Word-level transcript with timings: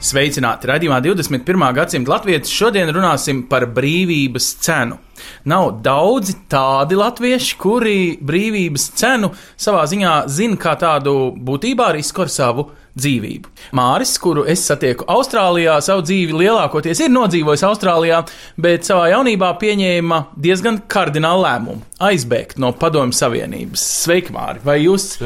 Sveicināti! 0.00 0.64
Radījumā 0.64 0.96
21. 1.04 1.60
gadsimta 1.76 2.14
latvieši 2.14 2.54
šodien 2.56 2.88
runāsim 2.96 3.42
par 3.50 3.66
brīvības 3.68 4.46
cenu. 4.64 4.96
Nav 5.52 5.74
daudzi 5.84 6.38
tādi 6.48 6.96
latvieši, 6.96 7.58
kuri 7.60 7.96
brīvības 8.16 8.86
cenu 8.96 9.28
savā 9.60 9.82
ziņā 9.90 10.14
zina 10.32 10.56
kā 10.62 10.72
tādu 10.80 11.12
būtībā 11.36 11.90
risku 11.98 12.24
ar 12.24 12.32
savu 12.32 12.70
dzīvību. 12.98 13.50
Māris, 13.76 14.16
kuru 14.20 14.44
es 14.50 14.62
satieku 14.66 15.06
Austrālijā, 15.10 15.76
savu 15.84 16.04
dzīvi 16.06 16.36
lielākoties 16.42 17.02
ir 17.04 17.12
nodzīvojis 17.14 17.64
Austrālijā, 17.68 18.22
bet 18.60 18.88
savā 18.88 19.10
jaunībā 19.14 19.52
pieņēma 19.60 20.20
diezgan 20.40 20.82
kardinālu 20.90 21.44
lēmumu- 21.46 21.82
aizbēgt 22.10 22.58
no 22.58 22.72
Padomju 22.72 23.16
Savienības. 23.16 23.84
Sveiki, 24.04 24.32
Māri! 24.32 24.64
Vai 24.64 24.80
jūs 24.84 25.18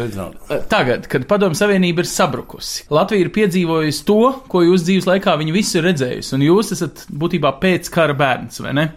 tagad, 0.69 1.09
kad 1.09 1.27
Padomju 1.31 1.57
Savienība 1.59 2.05
ir 2.05 2.11
sabrukusi, 2.11 2.89
Latvija 2.91 3.27
ir 3.27 3.31
piedzīvojusi 3.31 4.05
to, 4.05 4.21
ko 4.49 4.61
jūs 4.61 4.85
dzīves 4.85 5.07
laikā 5.07 5.39
viņi 5.39 5.53
visi 5.53 5.79
ir 5.79 5.85
redzējusi, 5.85 6.35
un 6.35 6.41
jūs 6.41 6.73
esat 6.73 7.07
būtībā 7.11 7.59
pēc 7.61 7.91
kara 7.91 8.15
bērns, 8.15 8.61
vai 8.61 8.73
ne? 8.73 8.91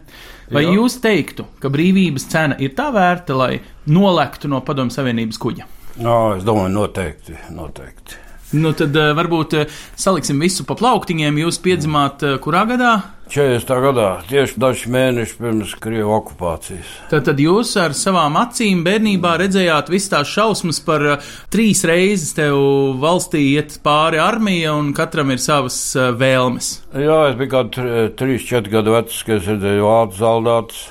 Vai 0.52 0.64
Jā. 0.64 0.78
jūs 0.78 1.02
teiktu, 1.04 1.44
ka 1.60 1.68
brīvības 1.68 2.28
cena 2.32 2.56
ir 2.64 2.72
tā 2.78 2.88
vērta, 2.96 3.36
lai 3.36 3.60
nolektu 3.92 4.48
no 4.48 4.62
Padomju 4.62 4.96
Savienības 4.96 5.38
kuģa? 5.44 5.68
Jā, 5.98 6.38
es 6.38 6.46
domāju, 6.48 6.72
noteikti. 6.72 7.36
noteikti. 7.52 8.27
Nu, 8.56 8.72
tad 8.72 8.96
uh, 8.96 9.12
varbūt 9.18 9.54
uh, 9.60 9.78
saliksim 10.00 10.40
visu 10.40 10.64
pa 10.68 10.78
plauktiņiem. 10.80 11.42
Jūs 11.42 11.58
piedzimāt 11.60 12.24
uh, 12.24 12.38
kurā 12.40 12.64
gadā? 12.70 12.92
40. 13.28 13.68
gadā, 13.84 14.06
tieši 14.30 14.56
daži 14.56 14.92
mēneši 14.94 15.34
pirms 15.36 15.74
Krievijas 15.84 16.14
okupācijas. 16.16 16.94
Tad, 17.12 17.26
tad 17.28 17.42
jūs 17.44 17.74
ar 17.82 17.92
savām 17.92 18.38
acīm 18.40 18.86
bērnībā 18.86 19.34
redzējāt 19.42 19.92
visas 19.92 20.14
tās 20.14 20.32
šausmas 20.32 20.80
par 20.86 21.04
trīs 21.52 21.84
reizes 21.84 22.32
tev 22.38 22.56
valstī 23.04 23.44
iet 23.58 23.82
pāri 23.84 24.24
armija 24.24 24.78
un 24.80 24.94
katram 24.96 25.36
ir 25.36 25.44
savas 25.44 25.82
vēlmes. 26.16 26.72
Jā, 26.96 27.20
es 27.34 27.36
biju 27.36 27.52
kaut 27.58 27.76
kāds 27.76 28.16
3-4 28.24 28.76
gadu 28.78 28.96
vecs, 28.96 29.20
kad 29.28 29.42
es 29.42 29.52
redzēju 29.52 29.92
vācu 29.92 30.22
zaldātus, 30.24 30.82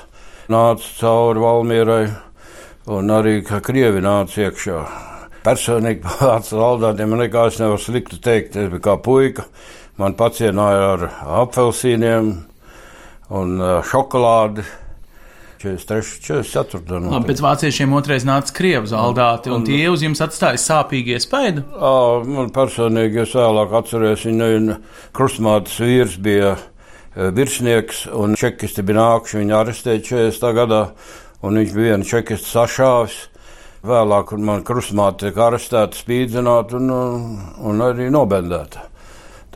nāca 0.53 0.95
cauri 1.01 1.47
Valmierai 1.47 2.01
un 2.93 3.17
arī 3.17 3.39
ka 3.49 3.65
Krievi 3.65 4.05
nāca 4.05 4.45
iekšā. 4.45 4.81
Personīgi 5.47 6.17
zaldātiem 6.49 7.13
man 7.13 7.23
nekās 7.23 7.61
nevar 7.61 7.79
slikti 7.79 8.19
teikt. 8.19 8.57
Es 8.59 8.67
biju 8.73 8.83
kā 8.83 8.97
puika, 8.99 9.45
man 9.99 10.17
pacienāja 10.19 10.89
ar 10.95 11.05
apelsīniem 11.45 12.33
un 13.37 13.55
uh, 13.61 13.79
šokolādi. 13.87 14.65
43, 15.57 16.19
44. 16.21 16.99
Labi, 17.09 17.31
pēc 17.31 17.39
vāciešiem 17.41 17.93
otrais 17.97 18.25
nāca 18.27 18.53
krievu 18.53 18.89
zaldāti, 18.91 19.49
un 19.49 19.63
tie 19.65 19.87
uz 19.89 20.03
jums 20.05 20.21
atstāja 20.21 20.59
sāpīgi 20.61 21.15
iespaidu. 21.17 21.63
Jā, 21.71 21.93
man 22.29 22.51
personīgi 22.53 23.23
es 23.23 23.33
vēlāk 23.33 23.73
atceros, 23.79 24.27
viņa 24.27 24.77
krustmātes 25.17 25.79
vīrs 25.81 26.19
bija 26.21 26.51
eh, 26.53 27.31
virsnieks, 27.33 28.03
un 28.13 28.37
čekisti 28.37 28.85
bija 28.85 28.99
nākuši 28.99 29.41
viņu 29.41 29.57
arestēt 29.57 30.05
40. 30.11 30.53
gadā, 30.59 30.83
un 31.41 31.57
viņš 31.57 31.73
bija 31.73 31.95
vienu 31.95 32.11
čekistu 32.11 32.53
sašāvis. 32.53 33.17
Vēlāk 33.87 34.33
man 34.43 34.63
krustmāte 34.67 35.29
tika 35.29 35.47
arestēta, 35.51 35.95
spīdzināta 35.95 36.75
un, 36.81 36.91
un 37.71 37.81
arī 37.87 38.09
nobendēta. 38.11 38.83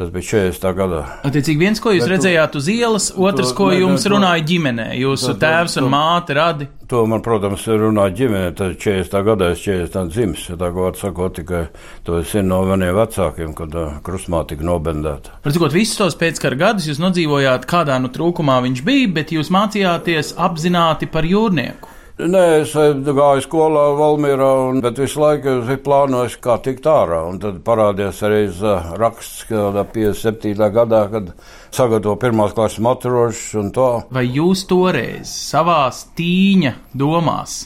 Tas 0.01 0.07
bija 0.09 0.23
40. 0.23 0.69
gadā. 0.73 0.99
Attiecīgi, 1.27 1.59
viens, 1.59 1.79
ko 1.83 1.91
jūs 1.93 2.05
Bet 2.07 2.13
redzējāt 2.13 2.55
uz 2.57 2.67
ielas, 2.71 3.09
otrs, 3.11 3.49
to- 3.51 3.57
ko 3.57 3.65
ne, 3.69 3.75
ne, 3.75 3.81
jums 3.83 4.05
to- 4.07 4.09
runāja 4.13 4.45
ģimenē, 4.47 4.85
jūsu 4.97 5.33
to- 5.33 5.41
tēvs 5.43 5.75
un 5.77 5.83
to- 5.83 5.89
māte 5.91 6.33
radi. 6.37 6.67
To 6.87 7.03
man, 7.05 7.21
protams, 7.21 7.65
runāja 7.67 8.15
ģimene. 8.15 8.55
Tad 8.55 8.79
40. 8.79 9.21
gadā 9.27 9.51
es 9.51 9.59
40. 9.59 10.09
dzimis. 10.09 10.47
Tā 10.57 10.71
kā 10.71 10.73
var 10.87 10.93
sakot, 10.93 11.35
tikai 11.37 11.67
to 12.03 12.17
es 12.17 12.31
zinu 12.31 12.47
no 12.47 12.63
maniem 12.65 12.95
vecākiem, 12.95 13.53
kad 13.55 13.75
uh, 13.75 13.99
krustmāte 14.01 14.55
tika 14.55 14.63
nobendēta. 14.63 15.37
Protams, 15.43 15.73
visus 15.73 15.97
tos 15.97 16.15
pēckara 16.15 16.57
gadus 16.57 16.87
jūs 16.87 16.97
nodzīvojāt, 17.03 17.65
kādā 17.67 17.99
nu 18.01 18.07
trūkumā 18.09 18.57
viņš 18.63 18.83
bija, 18.83 19.13
bet 19.13 19.27
jūs 19.35 19.51
mācījāties 19.51 20.33
apzināti 20.39 21.11
par 21.11 21.23
jūrnieku. 21.23 21.87
Nē, 22.21 22.41
es 22.61 22.75
eh, 22.77 22.91
gāju 23.01 23.41
skolā 23.41 23.87
Valmierā, 23.97 24.49
un, 24.67 24.81
bet 24.83 24.99
visu 25.01 25.23
laiku 25.23 25.55
es 25.63 25.79
plānoju, 25.81 26.37
kā 26.43 26.59
tikt 26.61 26.85
ārā. 26.85 27.23
Un 27.31 27.39
tad 27.41 27.63
parādījās 27.65 28.21
arī 28.27 28.43
uh, 28.51 28.91
raksts, 29.01 29.47
kādā 29.49 29.81
57. 29.89 30.53
gadā, 30.75 31.01
kad 31.09 31.31
sagatavo 31.73 32.13
pirmās 32.21 32.53
klases 32.53 32.83
maturošus 32.85 33.57
un 33.63 33.73
to. 33.73 33.89
Vai 34.13 34.27
jūs 34.27 34.67
toreiz 34.69 35.33
savā 35.33 35.87
tīņa 35.89 36.75
domās 36.93 37.63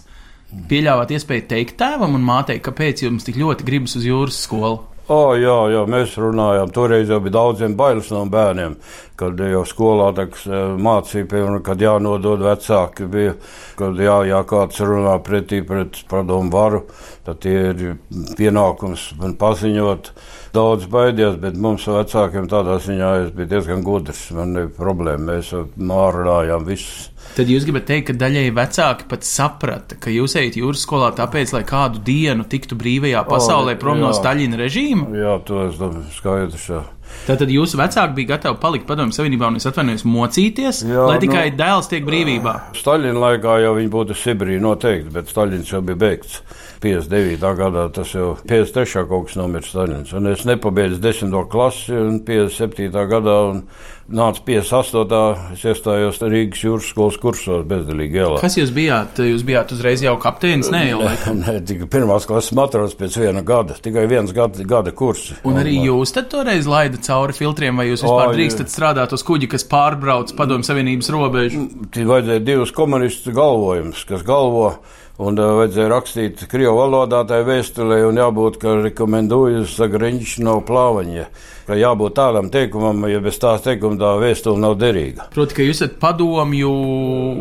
pieļāvāt 0.69 1.11
iespēju 1.17 1.47
teikt 1.51 1.79
tēvam 1.81 2.15
un 2.15 2.23
mātei, 2.23 2.61
kāpēc 2.63 3.03
jums 3.03 3.27
tik 3.27 3.41
ļoti 3.41 3.67
gribas 3.67 3.99
uz 3.99 4.07
jūras 4.07 4.39
skolu? 4.47 4.85
O, 5.05 5.35
jā, 5.37 5.53
jā, 5.69 5.83
mēs 5.85 6.15
runājām. 6.17 6.71
Toreiz 6.73 7.11
jau 7.13 7.19
bija 7.21 7.35
daudziem 7.35 7.75
bailes 7.77 8.07
no 8.09 8.23
bērniem, 8.25 8.73
kad 9.19 9.37
jau 9.37 9.61
skolā 9.69 10.07
taks, 10.17 10.47
mācīja, 10.81 11.27
piemēram, 11.29 11.59
kad 11.67 11.83
jānodod 11.85 12.41
vecāki. 12.41 13.05
Bija, 13.13 13.35
kad 13.77 14.01
jā, 14.01 14.15
jā, 14.31 14.39
kāds 14.49 14.81
runā 14.81 15.19
pretī 15.21 15.61
pret 15.67 15.99
padomu 16.09 16.49
varu, 16.49 16.81
tad 17.27 17.43
tie 17.45 17.53
ir 17.69 17.99
pienākums 18.39 19.11
man 19.21 19.37
paziņot. 19.37 20.09
Daudz 20.55 20.85
baidījās, 20.91 21.35
bet 21.41 21.57
mums 21.59 21.83
vecākiem 21.89 22.47
tādā 22.51 22.77
ziņā 22.83 23.09
es 23.25 23.33
biju 23.35 23.49
diezgan 23.51 23.83
gudrs. 23.83 24.29
Man 24.35 24.53
nebija 24.55 24.77
problēma, 24.77 25.33
mēs 25.33 25.51
mārunājām 25.75 26.67
visus. 26.69 27.09
Tad 27.35 27.49
jūs 27.51 27.65
gribat 27.67 27.87
teikt, 27.89 28.07
ka 28.11 28.15
daļēji 28.21 28.53
vecāki 28.55 29.07
pat 29.11 29.25
saprata, 29.27 29.97
ka 29.99 30.13
jūs 30.13 30.37
ejat 30.39 30.55
jūras 30.61 30.85
skolā 30.85 31.09
tāpēc, 31.17 31.51
lai 31.55 31.65
kādu 31.67 31.99
dienu 32.05 32.45
tiktu 32.47 32.77
brīvajā 32.79 33.25
pasaulē 33.27 33.75
prom 33.81 33.99
no 33.99 34.13
jā. 34.13 34.19
Staļina 34.21 34.59
režīma? 34.61 35.09
Jā, 35.19 35.33
to 35.47 35.65
es 35.65 35.79
domāju, 35.81 36.07
skaidrs. 36.15 36.69
Jā. 36.71 36.83
Tātad 37.25 37.49
jūsu 37.49 37.77
vecāki 37.79 38.13
bija 38.19 38.27
gatavi 38.35 38.59
palikt 38.61 38.85
padomju 38.87 39.15
savienībā 39.17 39.47
un 39.47 39.55
es 39.57 39.65
atvainojos 39.65 40.03
mocīties, 40.05 40.83
jā, 40.85 41.07
lai 41.09 41.17
tikai 41.23 41.45
nu- 41.51 41.57
dēls 41.57 41.89
tiek 41.89 42.05
brīvībā. 42.05 42.53
Staļina 42.77 43.17
laikā 43.23 43.55
jau 43.63 43.73
viņi 43.79 43.89
būtu 43.89 44.17
Sibīrijā 44.19 44.61
noteikti, 44.61 45.11
bet 45.13 45.31
Staļins 45.33 45.71
jau 45.73 45.81
bija 45.81 45.95
beigts. 45.97 46.41
59. 46.81 47.55
gadā 47.57 47.87
tas 47.93 48.11
jau 48.13 48.35
53. 48.45 49.07
kaut 49.09 49.27
kas 49.27 49.35
nomirs 49.39 49.71
Staļins. 49.73 50.13
Un 50.13 50.27
es 50.27 50.43
nepabeidzu 50.45 50.99
10. 51.01 51.33
klasi 51.49 51.93
un 51.97 52.19
57. 52.27 52.91
gadā 53.09 53.37
un 53.49 53.63
nāca 54.05 54.41
58. 54.45 55.53
es 55.55 55.63
iestājos 55.65 56.19
Rīgas 56.21 56.61
jūras 56.65 56.89
skolas 56.91 57.17
kursos 57.21 57.63
bezdelīgi 57.67 58.19
ielā. 58.21 58.41
Kas 58.43 58.57
jūs 58.59 58.73
bijāt? 58.75 59.19
Jūs 59.25 59.45
bijāt 59.47 59.73
uzreiz 59.75 60.03
jau 60.05 60.13
kapteinis, 60.21 60.69
ne 60.73 60.83
jau. 60.91 60.99
Nē, 61.41 61.57
tikai 61.65 61.87
pirmās 61.97 62.27
klases 62.29 62.53
matros 62.57 62.95
pēc 62.99 63.17
viena 63.21 63.41
gada, 63.45 63.77
tikai 63.81 64.05
viens 64.11 64.33
gada, 64.35 64.65
gada 64.67 64.93
kurs. 64.95 65.31
Un 65.47 65.57
arī 65.61 65.77
jūs 65.87 66.13
tad 66.15 66.29
toreiz 66.33 66.69
laida 66.69 67.01
cauri 67.05 67.35
filtriem, 67.37 67.81
vai 67.81 67.89
jūs 67.89 68.05
vispār 68.05 68.29
O, 68.29 68.35
drīkstat 68.37 68.73
strādāt 68.73 69.15
uz 69.15 69.25
kuģi, 69.25 69.49
kas 69.55 69.65
pārbrauc 69.71 70.35
padomju 70.37 70.69
savienības 70.69 71.11
robežu? 71.15 71.65
Tie 71.95 72.05
vajadzēja 72.09 72.45
divus 72.45 72.75
komunistu 72.75 73.33
galvojumus, 73.35 74.05
kas 74.09 74.25
galvo. 74.27 74.75
Un 75.15 75.37
uh, 75.39 75.53
vajadzēja 75.61 75.87
rakstīt 75.93 76.41
krievu 76.51 76.75
valodā 76.75 77.21
tai 77.27 77.39
vēstulē, 77.47 78.01
un 78.09 78.17
jābūt, 78.19 78.57
ka 78.59 78.73
rekomendējusi 78.83 79.77
Zagriņš 79.77 80.33
no 80.43 80.57
plāvaņa. 80.67 81.27
Ka 81.65 81.77
jābūt 81.79 82.13
tādam 82.19 82.49
teikumam, 82.53 82.99
ja 83.09 83.21
bez 83.23 83.39
tās 83.41 83.63
teikuma 83.65 83.95
tā 83.97 84.11
vēstule 84.21 84.59
nav 84.61 84.75
derīga. 84.77 85.29
Proti, 85.33 85.55
ka 85.57 85.63
jūs 85.65 85.79
esat 85.79 85.95
padomju 86.03 86.73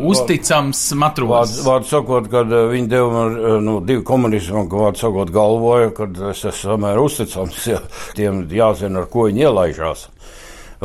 uzticams 0.07 0.85
Vārdu, 0.87 1.01
matros. 1.03 1.59
vārdu 1.67 1.91
sakot, 1.91 2.31
kad 2.31 2.55
uh, 2.55 2.63
viņi 2.71 2.89
deva 2.95 3.11
man 3.11 3.35
uh, 3.35 3.59
nu, 3.61 3.75
divu 3.85 4.07
komunistu, 4.07 4.55
un 4.55 4.71
vārdu 4.71 5.03
sakot, 5.03 5.35
galvoja, 5.35 5.91
ka 5.99 6.07
es 6.31 6.45
esmu 6.47 6.77
samērā 6.77 7.03
uzticams, 7.05 7.59
ja 7.75 7.83
tiem 8.15 8.45
jāzina, 8.55 9.03
ar 9.03 9.11
ko 9.11 9.27
viņi 9.27 9.49
ielaižās. 9.49 10.07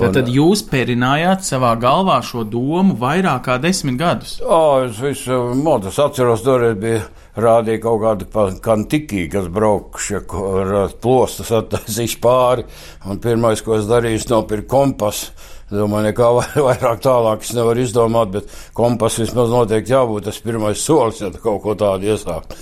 Tad, 0.01 0.15
tad 0.17 0.29
jūs 0.33 0.63
pērinājāt 0.71 1.45
savā 1.47 1.75
galvā 1.81 2.19
šo 2.25 2.45
domu 2.49 2.97
vairāk 3.01 3.45
kā 3.47 3.59
desmit 3.63 3.99
gadus. 4.01 4.39
Jā, 4.41 4.61
es 4.89 4.99
visu 5.03 5.41
modu 5.61 5.93
atceros, 5.93 6.43
toreiz 6.47 6.77
bija 6.81 7.05
rādīja 7.41 7.83
kaut 7.85 8.01
kādu 8.03 8.57
kantiki, 8.65 9.27
kas 9.33 9.47
braukšie 9.53 10.23
ar 10.25 10.93
plostas 11.01 11.53
attaisīšu 11.61 12.21
pāri. 12.25 12.67
Un 13.07 13.21
pirmais, 13.23 13.63
ko 13.65 13.77
es 13.79 13.89
darīju, 13.91 14.23
es 14.23 14.29
nopirku 14.33 14.71
kompasu. 14.75 15.33
Domāju, 15.71 16.09
nekā 16.09 16.29
vai- 16.35 16.63
vairāk 16.73 16.99
tālāk 17.05 17.45
es 17.47 17.53
nevaru 17.55 17.85
izdomāt, 17.85 18.33
bet 18.35 18.55
kompas 18.75 19.21
vismaz 19.23 19.53
noteikti 19.53 19.95
jābūt 19.95 20.27
tas 20.27 20.41
pirmais 20.43 20.83
solis, 20.83 21.21
ja 21.23 21.31
kaut 21.31 21.63
ko 21.63 21.77
tādu 21.79 22.11
iesākt. 22.11 22.57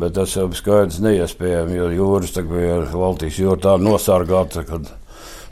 Bet 0.00 0.12
tas 0.14 0.34
jau 0.36 0.44
bija 0.48 0.60
skaidrs 0.60 1.00
neiespējami, 1.02 1.78
jo 1.78 1.88
jūras 1.96 2.34
tagad 2.36 2.52
bija 2.52 2.76
Baltijas 2.92 3.38
jūra 3.40 3.62
tā 3.64 3.72
nosargāta, 3.80 4.62
kad 4.68 4.92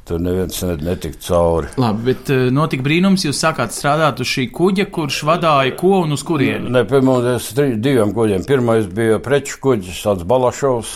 Tur 0.08 0.20
neviens 0.24 0.62
ne- 0.62 0.76
netika 0.80 1.18
cauri. 1.20 1.68
Labi, 1.76 2.04
bet 2.06 2.30
uh, 2.32 2.46
notika 2.54 2.84
brīnums, 2.86 3.26
jūs 3.26 3.40
sākāt 3.42 3.74
strādāt 3.76 4.22
uz 4.24 4.30
šī 4.30 4.46
kuģa, 4.56 4.86
kurš 4.94 5.18
vadīja 5.28 5.74
ko 5.76 5.98
un 6.06 6.16
uz 6.16 6.22
kurieni. 6.24 6.70
Ne, 6.72 6.84
mums 7.04 7.50
ir 7.52 7.74
diviem 7.76 8.14
kuģiem. 8.16 8.46
Pirmais 8.48 8.88
bija 8.88 9.18
preču 9.20 9.58
kuģis, 9.66 9.98
tāds 10.06 10.24
Balašovs, 10.28 10.94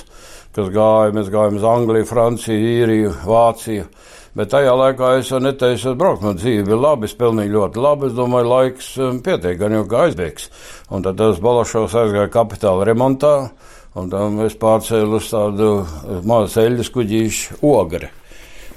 kas 0.56 0.70
gāja, 0.72 1.12
mēs 1.12 1.28
gājām 1.32 1.58
uz 1.60 1.66
Angliju, 1.68 2.08
Franciju, 2.08 2.70
Īriju, 2.70 3.10
Vāciju. 3.28 3.84
Bet 4.32 4.48
tajā 4.54 4.72
laikā 4.80 5.10
es 5.18 5.28
jau 5.28 5.42
neteicu, 5.44 5.92
braukt, 6.00 6.24
man 6.24 6.40
dzīve 6.40 6.64
bija 6.70 6.80
labi, 6.80 7.04
es 7.04 7.16
pelnīju 7.20 7.52
ļoti 7.52 7.84
labi. 7.84 8.08
Es 8.08 8.16
domāju, 8.16 8.48
laiks 8.48 8.90
um, 8.96 9.20
pietiek, 9.20 9.58
gan 9.60 9.76
jau 9.76 9.84
kā 9.92 10.06
aizbēgs. 10.06 10.48
Un 10.88 11.04
tad 11.04 11.20
tas 11.20 11.42
Balašovs 11.44 11.98
aizgāja 12.00 12.32
kapitāla 12.32 12.88
remontā, 12.88 13.34
un 13.92 14.08
tam 14.08 14.40
es 14.48 14.56
pārcēlu 14.56 15.20
uz 15.20 15.28
tādu 15.34 15.70
uh, 15.82 16.18
mazu 16.24 16.64
eļļas 16.64 16.92
kuģīšu 16.96 17.60
ogri 17.74 18.08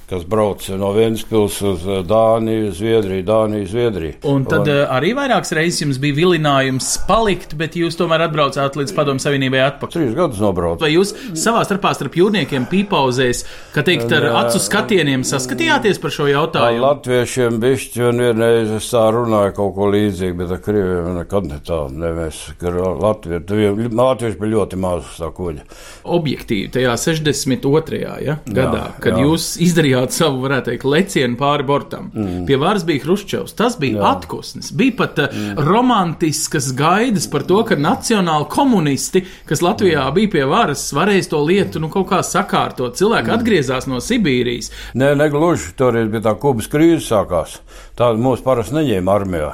kas 0.10 0.26
brauc 0.30 0.62
no 0.78 0.92
Vēncpils 0.96 1.56
uz 1.66 1.86
uh, 1.90 2.02
Dāniju, 2.06 2.70
Zviedriju, 2.78 3.24
Dāniju, 3.26 3.66
Zviedriju. 3.72 4.14
Un 4.30 4.44
tad 4.46 4.68
uh, 4.70 4.84
arī 4.94 5.16
vairākas 5.18 5.54
reizes 5.58 5.82
jums 5.82 5.98
bija 6.04 6.14
vilinājums 6.20 6.92
palikt, 7.10 7.56
bet 7.58 7.74
jūs 7.80 7.98
tomēr 7.98 8.28
atbraucāt 8.28 8.78
līdz 8.78 8.94
Padomu 8.98 9.24
Savienībai 9.24 9.64
atpakaļ. 9.66 9.96
Trīs 9.96 10.14
gadus 10.18 10.42
nobraucu. 10.44 10.84
Vai 10.86 10.92
jūs 10.94 11.16
savā 11.42 11.64
starpā 11.66 11.96
starp 11.98 12.18
jūrniekiem 12.20 12.68
pīpauzēs, 12.70 13.42
ka 13.74 13.82
teikt 13.88 14.14
ar 14.14 14.28
acu 14.44 14.62
skatieniem 14.62 15.26
saskatījāties 15.26 15.98
par 16.04 16.14
šo 16.14 16.28
Ar 16.28 16.34
jautājumu? 16.36 16.84
latviešiem 16.86 17.58
bišķi 17.66 18.06
un 18.12 18.22
vienreiz 18.28 18.76
es 18.78 18.92
tā 18.94 19.08
runāju 19.16 19.56
kaut 19.58 19.74
ko 19.80 19.90
līdzīgu, 19.96 20.38
bet 20.44 20.54
ar 20.54 20.62
krieviem 20.66 21.10
nekad 21.18 21.50
ne 21.50 21.60
tā. 21.66 21.82
Ne 21.96 22.14
mēs, 22.22 22.44
tie- 22.62 23.90
latvieši 23.96 24.40
bija 24.40 24.52
ļoti 24.54 24.80
maz 24.86 25.02
uz 25.10 25.18
tā 25.24 25.32
kuģa. 25.34 25.66
Objektīvi, 26.06 26.70
tajā 26.78 26.94
62. 27.02 28.04
Ja, 28.26 28.38
gadā, 28.46 28.86
kad 29.02 29.18
jā. 29.18 29.26
jūs 29.26 29.56
izdarījāt 29.66 29.95
savu, 30.16 30.42
varētu 30.44 30.72
teikt, 30.72 30.86
lecienu 30.90 31.38
pāri 31.40 31.66
bortam. 31.68 32.10
Mm. 32.14 32.46
Pie 32.48 32.58
varas 32.62 32.86
bija 32.88 33.04
Hruščovs, 33.04 33.56
tas 33.58 33.78
bija 33.82 34.00
jā. 34.00 34.12
atkusnis. 34.16 34.72
Bija 34.76 34.96
pat 35.02 35.22
mm. 35.26 35.60
romantiskas 35.66 36.72
gaidas 36.78 37.28
par 37.32 37.46
to, 37.48 37.62
ka 37.68 37.78
nacionāli 37.80 38.50
komunisti, 38.52 39.26
kas 39.50 39.64
Latvijā 39.66 40.06
mm. 40.06 40.16
bija 40.18 40.34
pie 40.38 40.46
varas, 40.50 40.88
varēs 40.96 41.32
to 41.32 41.42
lietu 41.46 41.82
nu, 41.84 41.92
kaut 41.94 42.10
kā 42.12 42.22
sakārtot. 42.26 42.98
Cilvēki 43.00 43.32
mm. 43.32 43.38
atgriezās 43.40 43.90
no 43.92 44.02
Sibīrijas. 44.04 44.72
Nē, 44.98 45.14
negluži. 45.20 45.74
Toreiz 45.80 46.10
bija 46.12 46.28
tā 46.30 46.36
kubas 46.40 46.70
krīze 46.72 47.04
sākās. 47.08 47.60
Tāda 48.00 48.22
mūs 48.22 48.44
parasti 48.46 48.78
neņēma 48.78 49.16
armijā. 49.20 49.54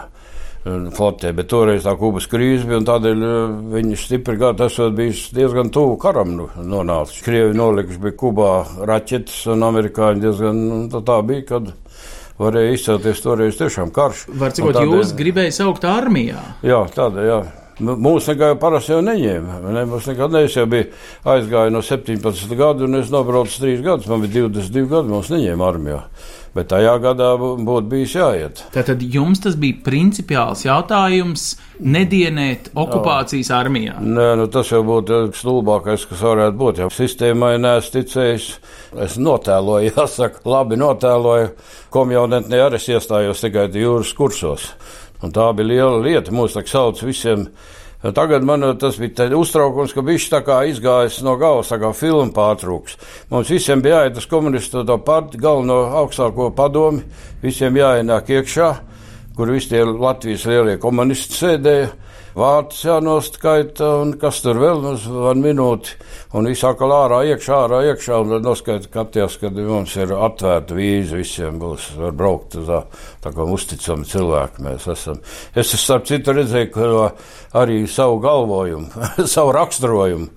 Flotē, 0.61 1.31
bet 1.33 1.47
toreiz 1.49 1.81
tā 1.87 1.95
kubas 1.97 2.27
krīze 2.29 2.67
bija, 2.69 2.77
un 2.77 2.85
tādēļ 2.85 3.23
eh, 3.25 3.53
viņi 3.73 3.95
stipri 3.97 4.35
gadi 4.37 4.67
esot 4.67 4.93
bijis 4.93 5.23
diezgan 5.33 5.71
tuvu 5.73 5.95
karam 6.01 6.35
nu, 6.37 6.49
nonācis. 6.61 7.23
Krievi 7.25 7.55
nolikuši 7.57 7.97
bija 8.03 8.17
Kubā 8.19 8.51
raķetes, 8.85 9.39
un 9.55 9.65
amerikāņi 9.65 10.21
diezgan, 10.21 10.59
nu, 10.69 10.77
tā, 10.93 11.01
tā 11.07 11.17
bija, 11.25 11.47
kad 11.55 11.71
varēja 12.41 12.75
izcelties 12.77 13.23
toreiz 13.25 13.57
tiešām 13.57 13.89
karš. 13.95 14.27
Var 14.37 14.53
cikot, 14.53 14.77
tādēļ- 14.77 14.93
jūs 15.01 15.15
gribējāt 15.17 15.57
saukt 15.57 15.89
armijā. 15.89 16.37
Jā, 16.61 16.83
tāda, 16.93 17.25
jā. 17.25 17.41
Mūsu 17.81 18.33
nekā 18.35 18.51
parasti 18.61 18.93
jau 18.93 18.99
neņēma. 19.05 19.59
Ne, 19.73 19.85
mums 19.89 20.05
nekad 20.11 20.31
ne, 20.35 20.43
es 20.45 20.53
jau 20.57 20.67
biju 20.69 20.91
aizgāju 21.25 21.73
no 21.73 21.81
17 21.81 22.53
gadu, 22.59 22.85
un 22.85 22.99
es 23.01 23.09
nobraucu 23.13 23.57
3 23.63 23.81
gadus. 23.85 24.07
Man 24.11 24.21
bija 24.27 24.45
22 24.49 24.85
gadi, 24.91 25.09
mums 25.15 25.31
neņēma 25.33 25.67
armijā. 25.73 26.03
Bet 26.51 26.67
tajā 26.67 26.97
gadā 26.99 27.29
bū- 27.39 27.55
būtu 27.63 27.87
bijis 27.87 28.13
jāiet. 28.17 28.61
Tātad 28.75 28.99
jums 28.99 29.39
tas 29.39 29.55
bija 29.55 29.77
principiāls 29.85 30.65
jautājums 30.67 31.45
nedienēt 31.79 32.69
okupācijas 32.75 33.51
armijā. 33.55 33.95
Nē, 34.03 34.25
nu, 34.37 34.47
tas 34.51 34.67
jau 34.73 34.81
būtu 34.83 35.21
stulbākais, 35.37 36.03
kas 36.09 36.19
varētu 36.27 36.57
būt. 36.59 36.81
Ja 36.83 36.89
sistēmai 36.91 37.53
neesmu 37.61 37.95
ticējis, 37.95 38.47
es 39.07 39.15
notēloju, 39.17 39.93
jāsaka, 39.97 40.43
labi 40.45 40.75
notēloju. 40.81 41.53
Komjaunetnē 41.91 42.59
arī 42.67 42.79
es 42.81 42.89
iestājos 42.91 43.41
tikai 43.47 43.69
jūras 43.71 44.11
kursos. 44.15 44.73
Un 45.21 45.33
tā 45.33 45.51
bija 45.53 45.69
liela 45.69 46.01
lieta. 46.01 46.33
Mūs 46.33 46.57
tā 46.57 46.63
sauc 46.67 47.01
visiem. 47.05 47.47
Tagad 48.01 48.41
man 48.41 48.65
tas 48.81 48.97
bija 48.97 49.27
uztraukums, 49.37 49.93
ka 49.93 50.01
viņš 50.01 50.23
tā 50.31 50.39
kā 50.41 50.55
izgājis 50.71 51.19
no 51.21 51.35
galvas, 51.37 51.69
tā 51.69 51.77
kā 51.77 51.91
filma 51.93 52.33
pārtrūks. 52.33 52.97
Mums 53.29 53.51
visiem 53.53 53.83
bija 53.85 53.99
jāiet 54.01 54.17
uz 54.17 54.25
komunistu 54.25 54.81
partiju, 55.05 55.41
galveno 55.41 55.77
augstāko 56.01 56.49
padomi, 56.57 57.03
visiem 57.43 57.77
jāienāk 57.77 58.33
iekšā, 58.33 58.71
kur 59.37 59.53
visi 59.53 59.75
tie 59.75 59.83
Latvijas 59.85 60.47
lielie 60.49 60.79
komunisti 60.81 61.37
sēdēja. 61.37 61.91
Vārds 62.31 62.77
jānoskaita, 62.85 63.87
un 64.01 64.13
kas 64.19 64.37
tur 64.43 64.59
vēl 64.61 64.85
uz 64.93 65.03
vienu 65.03 65.43
minūti, 65.43 65.97
un 66.37 66.47
viss 66.47 66.63
atkal 66.63 66.93
ārā, 66.95 67.17
iekšā, 67.33 67.57
ārā, 67.65 67.81
iekšā, 67.89 68.21
un 68.23 68.31
tad 68.31 68.47
noskaita 68.47 68.91
katrs, 68.93 69.35
kad 69.41 69.59
mums 69.59 69.97
ir 69.99 70.13
atvērta 70.15 70.77
vīza, 70.77 71.19
visiem 71.19 71.59
būs, 71.59 71.89
var 71.99 72.15
braukt 72.15 72.55
uz 72.61 72.69
tā, 72.71 72.79
tā 73.25 73.33
kā 73.35 73.49
uzticami 73.57 74.07
cilvēki 74.07 74.63
mēs 74.63 74.87
esam. 74.95 75.19
Es, 75.51 75.75
starp 75.75 76.07
citu, 76.07 76.37
redzēju, 76.37 76.71
ka 76.77 77.11
arī 77.59 77.83
savu 77.91 78.21
galvojumu, 78.23 79.05
savu 79.35 79.51
raksturojumu. 79.59 80.31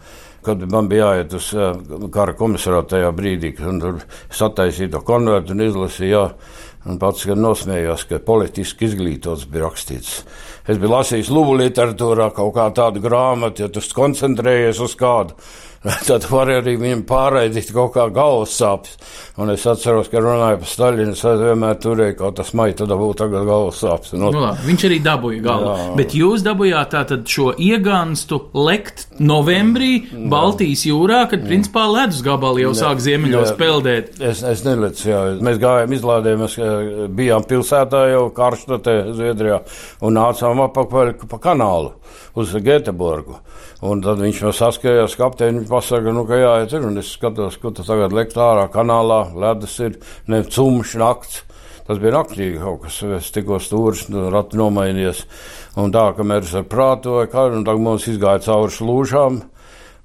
Kad 0.45 0.61
man 0.69 0.91
bija 0.91 1.07
jāiet 1.15 1.33
uz 1.39 1.47
eh, 1.57 1.79
kara 2.13 2.35
komisārātu 2.37 2.99
tajā 2.99 3.15
brīdī, 3.17 3.55
kad 3.57 3.79
tur 3.81 4.03
sataisīja 4.29 4.91
to 4.93 5.01
konvertu 5.07 5.55
un 5.55 5.63
izlasīja, 5.65 6.11
jā, 6.11 6.25
un 6.85 7.01
pats 7.01 7.27
gan 7.29 7.41
nosmējās, 7.45 8.07
ka 8.11 8.21
politiski 8.25 8.89
izglītots 8.89 9.47
bija 9.51 9.67
rakstīts. 9.67 10.23
Es 10.65 10.81
biju 10.81 10.95
lasījis 10.95 11.33
luvu 11.33 11.59
literatūrā 11.61 12.31
kaut 12.37 12.55
kā 12.57 12.71
tādu 12.77 13.03
grāmatu, 13.05 13.65
ja 13.65 13.73
tu 13.73 13.83
koncentrējies 13.95 14.81
uz 14.85 14.97
kādu, 14.97 15.37
tad 16.09 16.25
var 16.31 16.49
arī 16.49 16.79
viņam 16.81 17.03
pārraidīt 17.09 17.73
kaut 17.75 17.93
kā 17.97 18.07
galvas 18.15 18.55
sāpes. 18.57 18.95
Un 19.41 19.51
es 19.53 19.65
atceros, 19.69 20.09
ka 20.09 20.23
runāju 20.23 20.61
par 20.63 20.71
Staļinu, 20.71 21.13
es 21.13 21.25
vienmēr 21.25 21.77
turēju 21.83 22.17
kaut 22.21 22.39
tas 22.39 22.55
maita, 22.57 22.85
tad 22.85 22.95
būtu 22.97 23.19
tagad 23.21 23.45
galvas 23.49 23.83
sāpes. 23.83 24.15
Nu, 24.17 24.31
labi, 24.33 24.65
viņš 24.69 24.87
arī 24.89 24.99
dabūja 25.05 25.43
galvu. 25.45 25.73
Jā. 25.75 25.89
Bet 25.99 26.15
jūs 26.17 26.45
dabūjāt 26.47 26.93
tātad 26.95 27.27
šo 27.29 27.51
iegānstu 27.61 28.41
lekt 28.57 29.07
novembrī 29.21 29.93
Baltijas 30.33 30.87
jūrā, 30.89 31.25
kad 31.33 31.45
principā 31.45 31.85
ledus 31.91 32.23
gabali 32.25 32.65
jau 32.65 32.73
sāk 32.79 33.03
ziemeļos 33.05 33.53
Jā. 33.53 33.59
peldēt. 33.61 34.15
Es, 34.23 34.41
es 34.47 34.65
nelicu, 34.65 35.09
jā. 35.11 35.23
Mēs 35.45 35.61
gājām, 35.63 35.97
izlādējāmies, 35.99 36.57
eh, 36.63 36.74
bijām 37.15 37.47
pilsētā 37.49 38.05
jau 38.13 38.27
Karštatē, 38.35 38.97
Zviedrijā, 39.15 39.61
un 40.05 40.19
nācām 40.19 40.63
apakaļ 40.67 41.15
pa 41.31 41.41
kanālu 41.43 41.95
uz 42.39 42.55
Göteborgu. 42.55 43.39
Un 43.85 44.01
tad 44.05 44.23
viņš 44.23 44.45
man 44.47 44.55
saskājās, 44.57 45.17
kapteini, 45.21 45.61
viņš 45.61 45.73
pasaka, 45.73 46.13
nu, 46.15 46.23
ka 46.29 46.39
jāiet 46.41 46.73
ir, 46.73 46.87
un 46.89 47.01
es 47.03 47.11
skatos, 47.17 47.59
kur 47.61 47.75
tas 47.77 47.91
tagad 47.91 48.15
lekt 48.17 48.39
ārā 48.41 48.69
kanālā, 48.73 49.27
ledus 49.37 49.77
ir, 49.85 49.99
ne 50.31 50.45
cumš 50.45 50.95
nakts. 51.01 51.43
Tas 51.85 51.99
bija 52.01 52.15
naktī 52.15 52.47
kaut 52.57 52.87
kas, 52.87 53.03
es 53.19 53.27
tikko 53.35 53.59
stūris, 53.61 54.07
nu, 54.09 54.31
rati 54.33 54.57
nomainījies. 54.57 55.27
Un 55.83 55.93
tā, 55.93 56.07
kamēr 56.17 56.47
es 56.47 56.55
ar 56.57 56.65
prātu 56.65 57.19
vai 57.19 57.27
kā, 57.29 57.45
un 57.53 57.67
tagad 57.67 57.85
mums 57.85 58.07
izgāja 58.09 58.41
cauri 58.47 58.73
slūžām. 58.73 59.43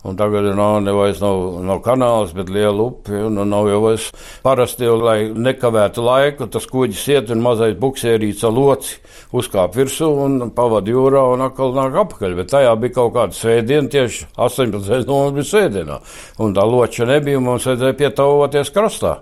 Un 0.08 0.16
tagad 0.16 0.46
nav 0.56 0.78
nevairs 0.80 1.20
nav, 1.20 1.58
nav 1.68 1.82
kanāls, 1.84 2.30
bet 2.32 2.48
liela 2.48 2.86
upe. 2.86 3.18
Un, 3.28 3.36
un 3.42 3.50
nav 3.52 3.68
jau 3.68 3.82
vairs 3.84 4.06
parasti, 4.46 4.86
jau, 4.88 4.96
lai 5.04 5.18
nekavētu 5.36 6.06
laiku, 6.06 6.48
tas 6.48 6.68
kuģis 6.72 7.02
iet 7.12 7.34
un 7.36 7.44
mazais 7.44 7.76
buksērīts 7.82 8.46
ar 8.48 8.56
loci 8.56 8.96
uzkāp 9.36 9.76
virsū 9.76 10.08
un 10.24 10.40
pavada 10.56 10.88
jūrā 10.94 11.26
un 11.34 11.44
atkal 11.50 11.76
nāk 11.76 12.00
apakaļ. 12.06 12.38
Bet 12.40 12.52
tajā 12.56 12.72
bija 12.80 12.96
kaut 12.96 13.12
kāda 13.18 13.36
svētdiena, 13.36 13.92
tieši 13.92 14.30
18. 14.40 15.04
novembrī 15.10 15.42
bija 15.42 15.52
svētdienā. 15.52 16.00
Un 16.46 16.56
tā 16.56 16.64
loča 16.64 17.10
nebija, 17.10 17.42
un 17.42 17.50
mums 17.52 17.68
vajadzēja 17.68 18.00
pietavoties 18.00 18.72
krastā. 18.76 19.18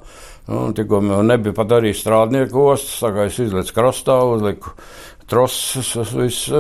Nu, 0.48 0.70
tikko 0.78 1.02
nebija 1.26 1.58
pat 1.58 1.74
arī 1.82 1.90
strādnieku 1.98 2.70
ostas, 2.70 3.02
tā 3.02 3.16
kā 3.18 3.26
es 3.28 3.42
izlecu 3.42 3.74
krastā, 3.76 4.22
uzliku 4.30 4.78
troses, 5.28 5.96
viss. 6.14 6.54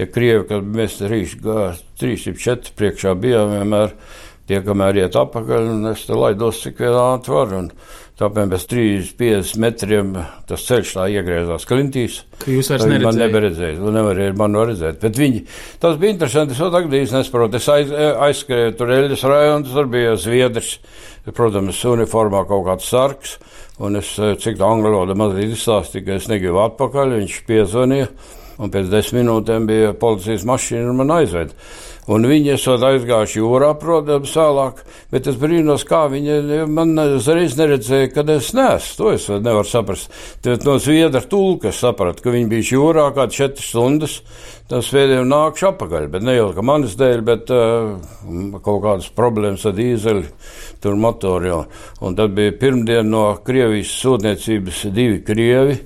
Tie 0.00 0.06
krievi, 0.08 0.46
kad 0.48 0.64
mēs 0.64 0.94
trīs, 0.96 1.34
gā- 1.44 1.74
trīs, 2.00 2.22
jeb 2.24 2.38
četri 2.40 2.72
priekšā 2.78 3.12
bijām, 3.20 3.50
vienmēr 3.52 3.90
tie, 4.48 4.62
kamēr 4.64 4.96
iet 5.02 5.16
apakaļ, 5.20 5.66
un 5.74 5.90
es 5.90 6.06
te 6.08 6.16
laidos 6.16 6.62
cik 6.64 6.78
vien 6.80 6.96
ātri 6.96 7.34
var. 7.36 7.52
Un 7.58 7.66
tāpēc 8.20 8.48
pēc 8.54 8.64
30-50 8.70 9.60
metriem 9.60 10.14
tas 10.48 10.64
ceļš 10.64 10.94
tā 10.96 11.04
iegriezās 11.12 11.68
klintīs. 11.68 12.16
Ka 12.40 12.48
jūs 12.54 12.72
vairs 12.72 12.86
Man 12.86 12.94
neredzējāt. 12.96 13.20
nebija 13.26 13.44
redzējis, 13.46 13.78
man 13.84 13.98
nevarēja 13.98 14.38
mani 14.40 14.64
redzēt. 14.72 14.98
Bet 15.04 15.20
viņi, 15.20 15.44
tas 15.84 16.00
bija 16.00 16.16
interesanti. 16.16 16.56
Es 16.56 16.64
vēl 16.64 16.72
tagad 16.78 16.96
īsti 17.02 17.18
nesaprotu. 17.18 17.60
Es 17.60 17.68
aiz, 17.76 17.92
aizskrēju 18.30 18.74
tur 18.80 18.94
Eļas 18.96 19.28
rajonu, 19.34 19.70
tur 19.74 19.86
bija 19.92 20.16
Zviedrs, 20.16 20.72
protams, 21.36 21.84
uniformā 21.92 22.46
kaut 22.48 22.64
kāds 22.72 22.88
sargs. 22.88 23.36
Un 23.80 23.96
es, 24.00 24.16
eh, 24.18 24.34
cik 24.36 24.56
tā 24.56 24.64
angļu 24.68 24.90
valoda 24.96 25.14
mazliet 25.16 25.52
izstāstīja, 25.56 26.04
ka 26.06 26.12
es 26.20 26.28
negribu 26.28 26.60
atpakaļ, 26.64 27.18
viņš 27.20 27.40
piezvanīja. 27.48 28.08
Un 28.60 28.72
pēc 28.72 28.90
desmit 28.92 29.24
minūtēm 29.24 29.68
bija 29.68 29.94
policijas 29.98 30.44
mašīna 30.48 30.92
un 30.92 31.00
man 31.00 31.16
aizved. 31.20 31.54
Un 32.10 32.24
viņi 32.26 32.54
esot 32.56 32.82
aizgājuši 32.82 33.38
jūrā, 33.38 33.68
protams, 33.78 34.32
tālāk, 34.34 34.80
bet 35.12 35.28
es 35.30 35.36
brīnos, 35.38 35.84
kā 35.86 36.06
viņi 36.10 36.64
man 36.66 36.96
uzreiz 37.04 37.54
neredzēja, 37.58 38.08
kad 38.14 38.32
es 38.32 38.48
nesu. 38.56 38.96
To 38.98 39.12
es 39.14 39.28
nevaru 39.30 39.68
saprast. 39.68 40.10
Tad 40.42 40.64
no 40.66 40.78
Zviedra 40.82 41.20
tulka 41.22 41.70
sapratu, 41.76 42.24
ka 42.24 42.32
viņi 42.34 42.50
bija 42.50 42.66
jūrā 42.74 43.04
kā 43.14 43.28
četras 43.30 43.68
stundas. 43.70 44.16
Tas 44.70 44.86
svētdien 44.86 45.26
nākšu 45.26 45.66
apakaļ, 45.72 46.08
bet 46.10 46.22
ne 46.26 46.36
jau 46.36 46.50
ka 46.54 46.62
manas 46.62 46.92
dēļ, 46.98 47.22
bet 47.26 47.48
uh, 47.50 47.96
kaut 48.62 48.84
kādas 48.84 49.08
problēmas 49.14 49.66
ar 49.66 49.74
dīzeļu, 49.74 50.26
tur 50.82 50.98
motoru. 50.98 51.50
Jau. 51.50 51.62
Un 52.06 52.18
tad 52.18 52.34
bija 52.36 52.54
pirmdien 52.58 53.10
no 53.10 53.24
Krievijas 53.46 53.96
sūtniecības 53.98 54.84
divi 54.94 55.22
Krievi 55.26 55.78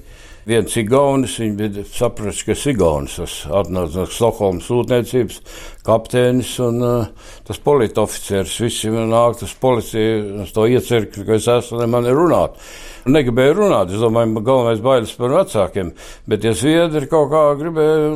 viens 0.49 0.77
Igaunis, 0.77 1.37
viņi 1.41 1.57
bija 1.59 1.85
sapratuši, 1.89 2.47
ka 2.49 2.57
Igaunis 2.71 3.17
tas 3.21 3.37
atnāca 3.49 4.03
no 4.03 4.07
Stokholmas 4.11 4.69
sūtniecības, 4.69 5.39
kapteinis 5.87 6.53
un 6.65 6.85
uh, 6.85 7.31
tas 7.49 7.61
politoficieris. 7.65 8.57
Visi 8.65 8.93
man 8.93 9.13
nāk, 9.13 9.39
tas 9.41 9.55
policija, 9.61 10.45
to 10.55 10.67
iecirkni, 10.71 11.25
ka 11.27 11.39
es 11.39 11.49
esmu, 11.51 11.81
ne 11.81 11.89
mani 11.91 12.15
runāt. 12.15 12.61
Negribēju 13.05 13.57
runāt, 13.59 13.93
es 13.93 14.01
domāju, 14.01 14.41
galvenais 14.41 14.85
bailes 14.85 15.11
par 15.19 15.35
vecākiem, 15.35 15.91
bet 16.31 16.47
ja 16.47 16.55
zviedri 16.57 17.09
kaut 17.11 17.29
kā 17.33 17.43
gribēja, 17.61 18.15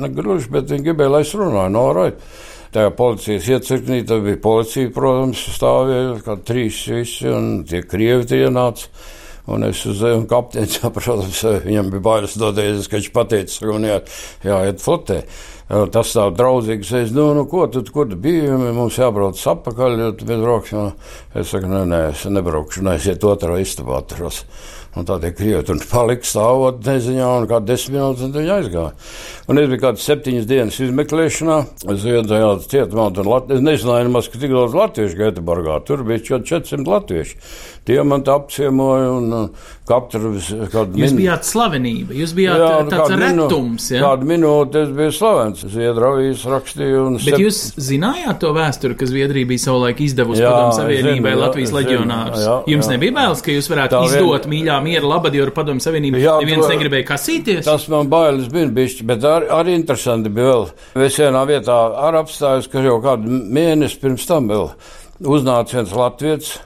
negluži, 0.00 0.48
bet 0.54 0.72
viņi 0.72 0.86
gribēja, 0.86 1.12
lai 1.12 1.26
es 1.26 1.34
runāju, 1.36 1.74
no 1.76 1.90
right. 1.96 2.30
Tajā 2.70 2.92
policijas 2.94 3.48
iecirknī, 3.50 4.04
bija 4.06 4.38
policija, 4.40 4.92
protams, 4.94 5.40
stāvēja, 5.56 6.20
kā 6.22 6.36
trīs 6.46 6.84
visi, 6.86 7.26
un 7.26 7.64
tie 7.66 7.82
krievi 7.82 8.28
tie 8.30 8.44
nāca. 8.54 8.86
Un 9.48 9.64
es 9.64 9.80
uzdevu 9.88 10.26
kapteinis, 10.30 10.80
protams, 10.82 11.40
viņam 11.68 11.88
bija 11.94 12.04
bailes 12.04 12.36
doties, 12.40 12.90
ka 12.90 13.00
viņš 13.00 13.08
pateica, 13.16 13.72
jā, 13.86 14.02
jāiet 14.44 14.84
flotē. 14.84 15.22
Tas 15.94 16.10
tā 16.10 16.24
draudzīgi 16.34 16.82
sēž, 16.82 17.12
nu, 17.14 17.28
nu, 17.36 17.44
ko 17.46 17.68
tu, 17.70 17.84
kur 17.94 18.08
tu 18.10 18.16
biji, 18.18 18.50
mums 18.74 18.96
jābrauc 18.98 19.38
atpakaļ, 19.38 20.00
tu 20.18 20.26
mēs 20.26 20.42
brauksim. 20.42 20.88
Es 21.38 21.52
saku, 21.54 21.70
nē, 21.70 21.84
nē, 21.86 22.00
es 22.10 22.24
nebraukšu, 22.26 22.82
nē, 22.82 22.96
es 22.98 23.06
iet 23.06 23.26
otrā 23.26 23.60
istabā 23.62 24.00
atros. 24.02 24.42
Un 24.98 25.06
tā 25.06 25.20
tie 25.22 25.30
krievi 25.30 25.62
tur 25.68 25.78
palika 25.92 26.26
stāvot 26.26 26.80
neziņā, 26.82 27.28
un 27.38 27.46
kā 27.50 27.60
desmit 27.62 28.00
minūtes, 28.00 28.24
un 28.26 28.34
viņi 28.34 28.50
aizgāja. 28.56 28.90
Un 29.46 29.62
es 29.62 29.68
biju 29.70 29.82
kādas 29.84 30.06
septiņas 30.10 30.48
dienas 30.50 30.80
izmeklēšanā, 30.82 31.58
es 31.94 32.06
tajā 32.32 32.50
cietumā, 32.66 33.06
un 33.14 33.30
Lat 33.30 33.54
es 33.54 33.62
nezināju 33.62 34.08
nemaz, 34.08 34.26
ka 34.26 34.42
tik 34.42 34.50
daudz 34.56 34.74
latviešu 34.74 35.20
Göteborgā, 35.22 35.78
tur 35.86 36.02
bija 36.08 36.24
400 36.42 36.82
latvieši. 36.90 37.38
Tie 37.90 38.02
man 38.06 38.22
apciemoja, 38.30 39.10
un 39.18 39.32
katru 39.90 40.30
kādu 40.70 41.00
Jūs 41.00 41.14
bijāt 41.16 41.46
slavenība, 41.48 42.14
jūs 42.14 42.34
bijāt 42.36 42.60
jā, 42.62 42.68
tāds 42.92 43.14
retums, 43.18 43.88
ja? 43.90 44.02
Kādu 44.04 44.28
minūti 44.30 44.78
es 44.84 44.92
biju 44.94 45.14
slavens, 45.16 45.64
Zviedravijas 45.72 46.44
rakstīju. 46.50 47.00
Bet 47.16 47.26
sep... 47.26 47.42
jūs 47.42 47.58
zinājāt 47.88 48.38
to 48.44 48.52
vēsturi, 48.54 48.98
ka 49.00 49.08
Zviedrija 49.10 49.48
bija 49.50 49.64
savulaik 49.64 50.04
izdevusi 50.06 50.44
padomu 50.44 50.76
savienībai 50.78 51.34
zinu, 51.34 51.42
Latvijas 51.42 51.74
leģionārus? 51.74 52.46
Jums 52.70 52.86
jā. 52.86 52.94
nebija 52.94 53.16
bailes, 53.18 53.42
ka 53.42 53.56
jūs 53.56 53.70
varētu 53.72 53.96
tā 53.96 54.04
izdot 54.06 54.46
vien... 54.46 54.54
mīļā 54.54 54.78
miera 54.86 55.12
labadioru 55.16 55.56
padomu 55.58 55.82
savienību, 55.82 56.22
jā, 56.22 56.38
neviens 56.44 56.66
to... 56.66 56.70
negribēja 56.76 57.08
kasīties? 57.10 57.66
Tas 57.66 57.90
man 57.90 58.12
bailes 58.12 58.46
bija 58.54 58.70
bišķi, 58.78 59.10
bet 59.10 59.26
arī 59.34 59.50
ar 59.58 59.74
interesanti 59.74 60.30
bija 60.30 60.54
vēl. 60.54 60.66
Es 61.10 61.18
vienā 61.18 61.44
vietā 61.50 61.82
ar 62.06 62.22
apstājos, 62.22 62.70
ka 62.70 62.86
jau 62.86 63.00
kādu 63.02 63.42
mēnesi 63.50 63.98
pirms 63.98 64.30
tam 64.30 64.50
vēl 64.52 64.70
uznāca 65.20 65.80
viens 65.80 65.90
latviečs 65.92 66.58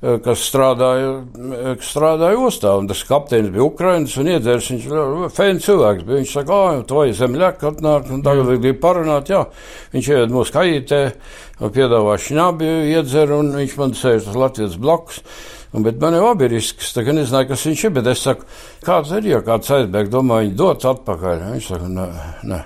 kas 0.00 0.42
strādāja, 0.44 1.24
eh, 1.24 1.74
kas 1.80 1.88
strādāja 1.94 2.36
ostā. 2.36 2.74
Un 2.78 2.86
tas 2.86 3.02
kapteinis 3.08 3.50
bija 3.50 3.64
Ukraiņš 3.64 4.16
un 4.20 4.30
iedzērs. 4.34 4.70
Viņš 4.74 4.86
bija 4.92 5.30
fēns 5.32 5.64
cilvēks. 5.64 6.04
Bija. 6.04 6.20
Viņš 6.20 6.32
saka, 6.36 6.52
ah, 6.52 6.82
tvoja 6.82 7.16
zemļaka 7.16 7.72
atnāk, 7.72 8.10
un 8.12 8.22
tagad 8.22 8.60
grib 8.60 8.80
parunāt. 8.80 9.26
Jā. 9.32 9.46
Viņš 9.94 10.08
iet 10.12 10.30
mūsu 10.30 10.52
kaitē, 10.52 11.12
piedāvā 11.60 12.16
šņabi, 12.20 12.92
iedzer, 12.92 13.32
un 13.32 13.52
viņš 13.56 13.76
man 13.78 13.92
sēž 13.92 14.28
uz 14.28 14.36
Latvijas 14.36 14.76
blakus. 14.76 15.22
Un, 15.72 15.82
bet 15.82 15.98
man 16.00 16.14
jau 16.14 16.34
bija 16.38 16.50
risks, 16.50 16.92
tā 16.94 17.02
kā 17.04 17.12
nezināju, 17.12 17.48
kas 17.48 17.66
viņš 17.66 17.84
ir. 17.84 17.90
Bet 17.90 18.06
es 18.06 18.20
saku, 18.20 18.44
kāds 18.84 19.10
ir, 19.16 19.32
ja 19.32 19.40
kāds 19.40 19.68
aizbēg, 19.68 20.08
domāju, 20.12 20.48
viņi 20.48 20.56
dots 20.56 20.84
atpakaļ. 20.84 21.52
Viņš 21.56 21.68
saka, 21.72 21.88
nē, 21.88 22.08
nē. 22.44 22.62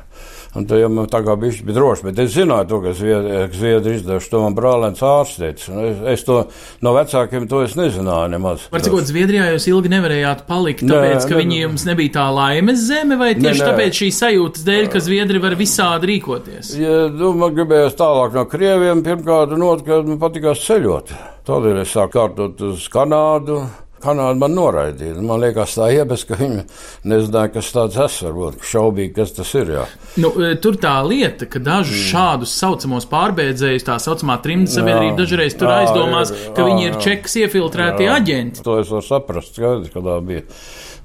Un 0.59 0.65
tā 0.67 0.81
jau 0.81 0.89
man 0.91 1.07
tā 1.07 1.21
kā 1.23 1.37
bija 1.39 1.63
droši, 1.63 2.09
bet 2.09 2.21
es 2.25 2.33
zināju 2.35 2.67
to, 2.73 2.79
ka 2.83 2.93
Zviedri 2.99 3.93
izdevuši 3.95 4.31
to 4.33 4.41
man 4.43 4.57
brālēns 4.57 5.03
ārstēts. 5.07 5.69
Es, 5.71 6.01
es 6.15 6.25
to 6.27 6.41
no 6.83 6.95
vecākiem 6.97 7.47
to 7.51 7.61
es 7.63 7.77
nezināju 7.79 8.33
nemaz. 8.33 8.65
Var 8.73 8.83
cikot, 8.83 9.07
Zviedrijā 9.07 9.47
jūs 9.53 9.69
ilgi 9.71 9.93
nevarējāt 9.93 10.43
palikt, 10.49 10.83
tāpēc, 10.83 11.21
nē, 11.21 11.29
ka 11.31 11.37
ne, 11.37 11.43
viņi 11.45 11.61
jums 11.61 11.85
nebija 11.87 12.15
tā 12.17 12.25
laimes 12.35 12.83
zeme, 12.89 13.19
vai 13.21 13.31
tieši 13.37 13.63
ne, 13.63 13.63
ne. 13.63 13.69
tāpēc 13.69 14.01
šī 14.03 14.09
sajūtas 14.17 14.67
dēļ, 14.67 14.89
ka 14.91 15.05
Zviedri 15.07 15.43
var 15.45 15.55
visādi 15.61 16.11
rīkoties? 16.11 16.73
Ja, 16.83 16.97
nu, 17.15 17.31
man 17.39 17.55
gribējās 17.55 17.95
tālāk 18.01 18.35
no 18.35 18.45
Krieviem, 18.51 19.05
pirmkārt, 19.07 19.55
un 19.55 19.69
otrkārt, 19.69 20.11
man 20.11 20.19
patikās 20.19 20.65
ceļot. 20.67 21.15
Tādēļ 21.47 21.85
es 21.85 21.95
sāku 21.95 22.19
kārtot 22.19 22.67
uz 22.73 22.91
Kanādu. 22.91 23.63
Kanāda 24.01 24.39
man 24.41 24.55
noraidīja. 24.57 25.17
Man 25.25 25.43
liekas, 25.43 25.77
tā 25.79 25.91
iebes, 25.95 26.25
ka 26.29 26.39
viņi 26.41 26.65
nezināja, 27.11 27.53
kas 27.57 27.71
tāds 27.75 27.99
es 28.01 28.19
varbūt 28.27 28.61
šaubīgi, 28.71 29.15
kas 29.17 29.35
tas 29.37 29.55
ir. 29.61 29.73
Jā. 29.77 29.87
Nu, 30.23 30.33
e, 30.41 30.53
tur 30.63 30.79
tā 30.81 30.97
lieta, 31.07 31.49
ka 31.51 31.63
dažus 31.63 31.99
mm. 31.99 32.09
šādus 32.11 32.55
saucamos 32.61 33.09
pārbēdzējus, 33.11 33.87
tā 33.89 33.99
saucamā 34.03 34.41
trimta 34.45 34.79
sabiedrība 34.79 35.19
dažreiz 35.23 35.57
tur 35.61 35.71
jā, 35.71 35.81
aizdomās, 35.85 36.35
ir, 36.35 36.53
ka 36.57 36.65
jā, 36.65 36.69
viņi 36.71 36.87
ir 36.89 37.01
čekas 37.07 37.41
iefiltrēti 37.45 38.09
jā. 38.09 38.21
aģenti. 38.21 38.65
To 38.67 38.79
es 38.83 38.93
varu 38.93 39.07
saprast, 39.07 39.57
skaidrs, 39.57 39.93
ka 39.95 40.05
tā 40.05 40.21
bija. 40.25 40.47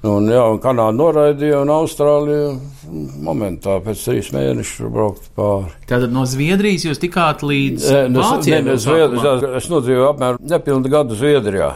Nu, 0.04 0.18
un, 0.20 0.28
jā, 0.30 0.42
un 0.52 0.60
Kanāda 0.62 0.94
noraidīja, 0.94 1.62
un 1.64 1.72
Austrālija 1.72 2.52
momentā 3.26 3.78
pēc 3.82 4.04
trīs 4.06 4.28
mēnešiem 4.34 4.92
braukt 4.92 5.30
pāri. 5.38 5.72
Tātad 5.88 6.12
no 6.14 6.26
Zviedrijas 6.28 6.84
jūs 6.86 7.00
tikāt 7.02 7.42
līdz 7.46 7.88
Vācijai? 8.14 8.60
Ne, 8.60 8.74
ne, 8.74 8.78
Zviedri, 8.82 9.22
es 9.58 9.70
nodzīvoju 9.72 10.10
apmēram 10.12 10.52
nepilnu 10.52 10.92
gadu 10.92 11.18
Zviedrijā. 11.18 11.72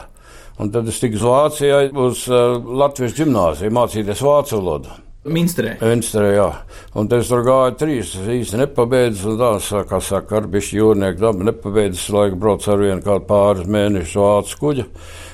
Un 0.61 0.69
tad 0.69 0.89
es 0.93 0.99
tiku 1.01 1.17
uz 1.17 1.23
Vācijā, 1.25 1.85
uz 1.97 2.27
uh, 2.29 2.59
Latvijas 2.61 3.15
gimnāziju, 3.17 3.73
mācīties 3.73 4.21
vācu 4.21 4.59
valodu. 4.59 4.97
Minstrē. 5.21 5.75
Minstrē, 5.85 6.31
jā. 6.33 6.49
Un 6.97 7.09
es 7.13 7.29
tur 7.29 7.43
gāju 7.45 7.75
trīs, 7.81 8.13
es 8.17 8.29
īsti 8.35 8.61
nepabeidzu, 8.63 9.35
un 9.35 9.39
tā, 9.41 9.83
kā 9.89 9.99
saka, 10.05 10.39
ar 10.39 10.47
bišķi 10.53 10.79
jūrnieku 10.79 11.21
dabu 11.21 11.45
nepabeidzu, 11.49 12.15
laika 12.17 12.39
brauc 12.41 12.69
ar 12.69 12.81
vienu 12.81 13.05
kādu 13.05 13.27
pāris 13.29 13.69
mēnešu 13.69 14.21
vācu 14.21 14.61
kuģa. 14.63 14.87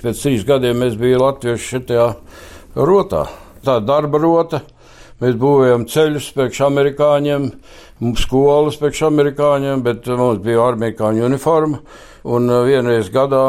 Pēc 0.03 0.23
trīs 0.23 0.47
gadiem 0.47 0.83
es 0.87 0.99
biju 0.99 1.23
latviešu 1.23 1.71
šitajā 1.75 2.09
rotā. 2.79 3.27
Tā 3.67 3.79
darba 3.83 4.23
rota. 4.23 4.63
Mēs 5.23 5.39
būvējam 5.41 5.87
ceļus 5.91 6.33
priekš 6.37 6.67
amerikāņiem, 6.67 7.47
skolas 8.21 8.77
priekš 8.83 9.07
amerikāņiem, 9.09 9.87
bet 9.87 10.11
mums 10.11 10.43
bija 10.45 10.67
amerikāņu 10.75 11.31
uniforma. 11.31 11.81
Un 12.27 12.51
uh, 12.51 12.67
vienreiz 12.67 13.11
gadā 13.15 13.47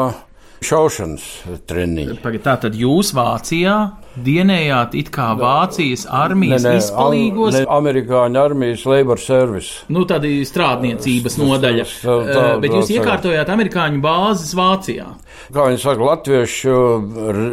šaušanas 0.64 1.26
treniņi. 1.68 2.18
Tā 2.44 2.56
tad 2.64 2.76
jūs 2.78 3.12
Vācijā 3.16 3.76
dienējāt 4.24 4.96
it 4.98 5.12
kā 5.14 5.30
Vācijas 5.38 6.06
armijas 6.10 6.64
ne, 6.66 6.74
ne, 6.74 6.82
izpalīgos. 6.82 7.56
Ne, 7.58 7.64
amerikāņu 7.78 8.42
armijas 8.42 8.84
labor 8.88 9.20
service. 9.22 9.84
Nu, 9.92 10.04
tāda 10.08 10.30
strādniecības 10.48 11.38
nodaļa. 11.40 11.86
Tā, 12.02 12.18
tā, 12.28 12.44
Bet 12.62 12.76
jūs 12.76 12.92
iekārtojāt 12.98 13.50
amerikāņu 13.54 14.02
bāzes 14.04 14.54
Vācijā. 14.58 15.08
Kā 15.48 15.64
viņi 15.68 15.78
saka, 15.80 16.04
latviešu 16.04 16.72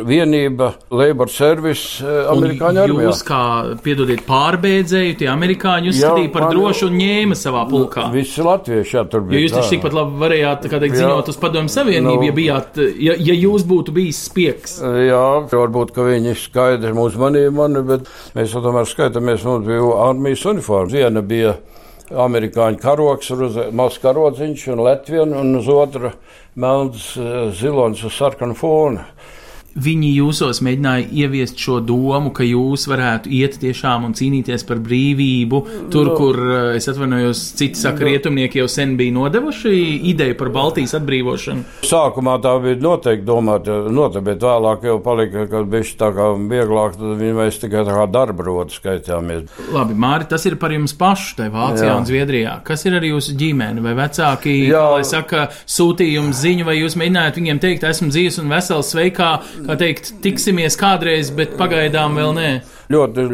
vienība, 0.08 0.72
labor 0.92 1.30
service 1.32 2.04
amerikāņu 2.04 2.82
armijā. 2.82 3.08
Jūs 3.08 3.22
kā, 3.28 3.42
piedodiet, 3.86 4.26
pārbēdzēju, 4.28 5.16
tie 5.22 5.30
amerikāņi 5.32 5.94
uzskatīja 5.94 6.32
par 6.34 6.50
drošu 6.52 6.90
un 6.90 6.98
ņēma 7.00 7.38
savā 7.40 7.64
pulkā. 7.70 8.10
Visi 8.16 8.44
latvieši, 8.44 8.98
jā, 8.98 9.06
tur 9.12 9.24
bija. 9.28 9.40
Jo 9.40 9.46
jūs 9.46 9.56
taču 9.56 9.76
tikpat 9.76 9.96
labi 9.96 10.20
varējāt, 10.26 10.68
kā 10.72 10.82
teikt, 10.84 10.98
ziņot 11.00 11.32
uz 11.32 11.40
padomu 11.40 11.72
savienību, 11.72 12.20
nu, 12.20 12.28
ja 12.28 12.36
bijāt, 12.36 12.82
ja, 13.06 13.16
ja 13.30 13.38
jūs 13.38 13.66
būtu 13.70 13.96
bijis 13.96 14.26
spiegs. 14.28 14.78
Jā, 14.82 15.24
varbūt, 15.54 15.94
ka 15.96 16.08
viņi 16.10 16.36
skaidri 16.56 16.96
mūs 16.96 17.18
manīja 17.20 17.52
mani, 17.52 17.84
bet 17.84 18.08
mēs 18.36 18.56
tomēr 18.56 18.88
skaitāmies, 18.88 19.44
mums 19.48 19.68
bija 19.68 19.96
armijas 20.08 20.46
uniformas. 20.48 20.94
Viena 20.96 21.24
bija 21.26 21.58
amerikāņu 22.26 22.80
karoks, 22.80 23.34
mazs 23.76 24.00
karodziņš 24.04 24.68
un 24.72 24.84
Latvijas, 24.86 25.34
un 25.42 25.58
uz 25.60 25.68
otra 25.74 26.14
melns 26.56 27.16
eh, 27.20 27.50
zilonis 27.60 28.06
uz 28.08 28.16
sarkanu 28.16 28.56
fonu 28.56 29.04
viņi 29.76 30.10
jūsos 30.16 30.62
mēģināja 30.64 31.08
ieviest 31.12 31.60
šo 31.60 31.82
domu, 31.84 32.32
ka 32.36 32.46
jūs 32.48 32.86
varētu 32.88 33.32
iet 33.36 33.58
tiešām 33.60 34.06
un 34.08 34.14
cīnīties 34.16 34.64
par 34.68 34.80
brīvību, 34.84 35.60
tur, 35.92 36.12
no. 36.12 36.16
kur, 36.16 36.40
eh, 36.40 36.68
es 36.80 36.88
atvainojos, 36.92 37.42
citi 37.60 37.80
saka, 37.80 38.00
no. 38.00 38.12
rietumnieki 38.12 38.62
jau 38.62 38.70
sen 38.72 38.96
bija 39.00 39.14
nodevuši 39.16 39.74
ideju 40.12 40.38
par 40.40 40.52
Baltijas 40.56 40.96
atbrīvošanu. 41.00 41.66
Sākumā 41.90 42.38
tā 42.44 42.54
bija 42.64 42.80
noteikti 42.86 43.28
domāta, 43.28 43.82
noteikti, 43.92 44.26
bet 44.30 44.46
vēlāk 44.48 44.88
jau 44.88 44.98
palika, 45.04 45.48
kad 45.52 45.68
bija 45.72 45.90
tā 46.00 46.12
kā 46.16 46.30
vieglāk, 46.40 46.96
tad 46.96 47.20
viņi 47.20 47.36
mēs 47.42 47.60
tikai 47.66 47.84
tā 47.88 48.00
kā 48.00 48.08
darba 48.12 48.48
rotu 48.48 48.80
skaitījāmies. 48.80 49.60
Labi, 49.76 49.98
Māri, 50.06 50.30
tas 50.32 50.48
ir 50.48 50.56
par 50.62 50.72
jums 50.72 50.96
pašu, 50.96 51.36
te 51.42 51.50
Vācijā 51.52 51.92
Jā. 51.92 51.98
un 52.00 52.08
Zviedrijā. 52.08 52.56
Kas 52.66 52.86
ir 52.88 52.96
ar 52.96 53.04
jūsu 53.06 53.36
ģimeni 53.38 53.84
vai 53.84 53.96
vecāki, 53.98 54.56
Jā. 54.72 54.86
lai 54.96 55.04
saka, 55.08 55.50
sūtījums 55.68 56.40
ziņu, 56.46 56.66
vai 56.68 56.80
jūs 56.80 56.96
mēģinājāt 57.00 57.40
viņiem 57.42 57.62
teikt, 57.64 57.86
esmu 57.92 58.10
dzīves 58.14 58.40
un 58.42 58.52
vesels, 58.56 58.92
sveikā, 58.96 59.30
kā 59.66 59.76
teikt, 59.80 60.14
tiksimies 60.24 60.78
kādreiz, 60.80 61.32
bet 61.36 61.56
pagaidām 61.60 62.18
vēl 62.20 62.34
nē. 62.38 62.50
ļoti 62.94 63.26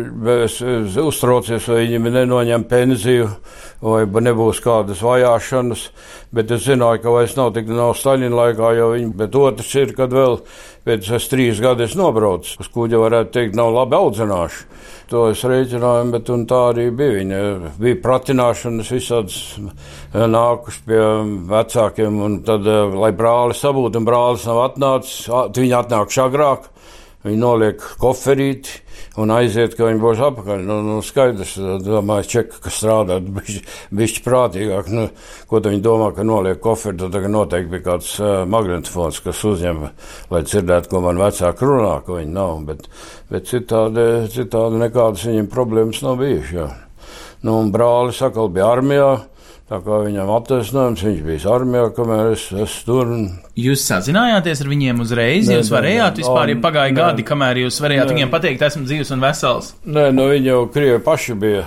es, 0.45 0.57
es 0.61 0.97
uztraucies, 1.01 1.67
vai 1.67 1.83
viņam 1.83 2.09
nenoņem 2.15 2.65
pensiju, 2.69 3.29
vai 3.83 4.05
nebūs 4.05 4.61
kādas 4.63 5.03
vajāšanas. 5.03 5.87
Bet 6.31 6.51
es 6.55 6.63
zināju, 6.63 7.01
ka 7.03 7.11
vairs 7.11 7.35
nav 7.35 7.51
tik 7.55 7.67
nav 7.67 7.95
Staļina 7.99 8.37
laikā, 8.37 8.73
jo 8.77 8.91
viņi, 8.93 9.11
bet 9.19 9.35
otrs 9.35 9.73
ir, 9.81 9.91
kad 9.97 10.13
vēl 10.15 10.39
pēc 10.87 11.11
es 11.17 11.27
trīs 11.31 11.61
gadus 11.61 11.93
nobraucu, 11.99 12.57
uz 12.61 12.69
kuģa 12.73 13.01
varētu 13.01 13.33
teikt, 13.35 13.57
nav 13.57 13.71
labi 13.75 13.97
audzināši. 13.97 14.65
To 15.11 15.25
es 15.27 15.41
rēķināju, 15.43 16.11
bet 16.13 16.29
tā 16.47 16.59
arī 16.69 16.85
bija. 16.95 17.17
Viņa 17.17 17.71
bija 17.81 17.99
pratināšanas 18.03 18.91
visādas 18.95 19.39
nākuši 20.15 20.85
pie 20.87 21.01
vecākiem, 21.51 22.21
un 22.25 22.37
tad, 22.47 22.67
lai 22.95 23.11
brāli 23.15 23.57
sabūtu, 23.57 23.99
un 23.99 24.07
brālis 24.07 24.47
nav 24.47 24.61
atnācis, 24.69 25.27
viņi 25.57 25.75
atnāk 25.81 26.15
agrāk. 26.23 26.69
Viņi 27.21 27.37
noliek 27.37 27.83
koferīti 28.01 28.79
un 29.19 29.31
aiziet, 29.35 29.73
ka 29.75 29.87
viņi 29.87 29.99
būs 30.01 30.21
apakaļ. 30.23 30.61
Nu, 30.67 30.77
nu, 30.85 30.97
skaidrs, 31.03 31.55
domāju, 31.83 32.27
čeka, 32.31 32.61
ka 32.63 32.71
strādā 32.73 33.17
bišķi 33.21 34.23
prātīgāk. 34.25 34.91
Nu, 34.93 35.07
ko 35.49 35.61
viņi 35.65 35.83
domā, 35.83 36.11
ka 36.15 36.25
noliek 36.27 36.61
koferi, 36.63 36.99
tad 37.01 37.15
tagad 37.15 37.33
noteikti 37.33 37.73
bija 37.73 37.87
kāds 37.89 38.13
uh, 38.21 38.43
magnetofons, 38.49 39.19
kas 39.25 39.43
uzņem, 39.47 39.83
lai 40.31 40.43
dzirdētu, 40.47 40.91
ko 40.91 41.03
man 41.07 41.19
vecāki 41.21 41.67
runā, 41.67 41.97
ka 42.05 42.21
viņi 42.21 42.37
nav. 42.37 42.55
Bet, 42.69 42.87
bet 43.31 43.51
citādi, 43.51 44.07
citādi 44.31 44.79
nekādas 44.85 45.27
viņiem 45.27 45.51
problēmas 45.51 46.03
nav 46.05 46.21
bijušas. 46.21 46.79
Nu, 47.41 47.57
brālis 47.73 48.21
atkal 48.21 48.51
bija 48.53 48.69
armijā. 48.75 49.11
Tā 49.71 49.77
kā 49.79 50.01
viņam 50.03 50.27
attaisnojums, 50.35 51.01
viņš 51.07 51.19
bija 51.23 51.51
armijā, 51.53 51.85
kamēr 51.95 52.33
es, 52.33 52.41
es 52.59 52.73
tur. 52.83 53.07
Jūs 53.55 53.85
sazinājāties 53.87 54.65
ar 54.65 54.67
viņiem 54.67 54.97
uzreiz? 54.99 55.47
Nē, 55.47 55.61
jūs 55.61 55.69
varējāt 55.71 56.17
nē, 56.17 56.25
vispār, 56.25 56.51
ja 56.51 56.57
pagāja 56.65 56.91
nē, 56.91 56.97
gadi, 56.97 57.23
kamēr 57.29 57.61
jūs 57.61 57.77
varējāt 57.79 58.09
nē, 58.09 58.15
viņiem 58.17 58.33
pateikt, 58.33 58.65
esmu 58.67 58.83
dzīves 58.83 59.13
un 59.15 59.23
vesels? 59.23 59.69
Nē, 59.85 60.09
no 60.11 60.25
nu, 60.25 60.25
viņi 60.33 60.51
jau 60.51 60.65
Krievi 60.73 60.99
paši 61.05 61.37
bija 61.39 61.63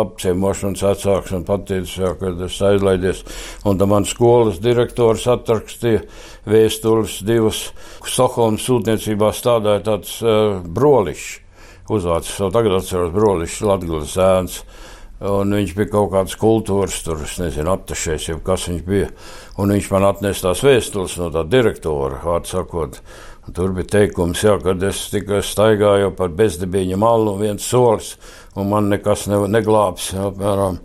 apciemošanas 0.00 0.84
vecāks 0.86 1.34
un 1.36 1.44
pateicis, 1.44 1.92
jā, 2.00 2.14
kad 2.22 2.40
es 2.46 2.56
aizlaidies. 2.64 3.20
Un 3.68 3.76
tam 3.82 3.92
man 3.92 4.08
skolas 4.08 4.56
direktors 4.64 5.28
atrakstīja 5.28 6.06
vēstules 6.48 7.18
divas. 7.28 7.66
Stokholmas 8.08 8.64
sūtniecībā 8.64 9.28
stādāja 9.36 9.84
tāds 9.90 10.16
uh, 10.24 10.62
brolišs. 10.64 11.42
Uzvārds, 11.92 12.32
tagad 12.54 12.78
atceros 12.78 13.12
brolišs, 13.12 13.60
Latgales 13.66 14.16
ēns. 14.16 14.62
Un 15.22 15.54
viņš 15.54 15.74
bija 15.78 15.90
kaut 15.92 16.08
kāds 16.16 16.34
kultūras, 16.38 16.96
tur 17.06 17.20
es 17.22 17.36
nezinu, 17.38 17.70
aptašais, 17.76 18.24
jau 18.32 18.40
kas 18.42 18.66
viņš 18.66 18.82
bija. 18.86 19.10
Un 19.62 19.70
viņš 19.70 19.90
man 19.92 20.08
atnesa 20.08 20.48
tās 20.48 20.64
vēstules 20.66 21.14
no 21.20 21.28
tā 21.30 21.44
direktora, 21.46 22.18
vārds 22.24 22.56
sakot. 22.56 22.98
Tur 23.54 23.72
bija 23.76 23.90
teikums, 23.98 24.42
jā, 24.42 24.56
kad 24.62 24.82
es 24.86 25.04
tikai 25.10 25.40
staigāju 25.46 26.12
par 26.18 26.34
bezdibīņa 26.38 26.98
malu, 26.98 27.36
viens 27.38 27.64
solis, 27.66 28.16
un 28.58 28.70
man 28.70 28.90
nekas 28.90 29.28
ne, 29.30 29.40
neglābs, 29.50 30.12
apmēram. 30.28 30.78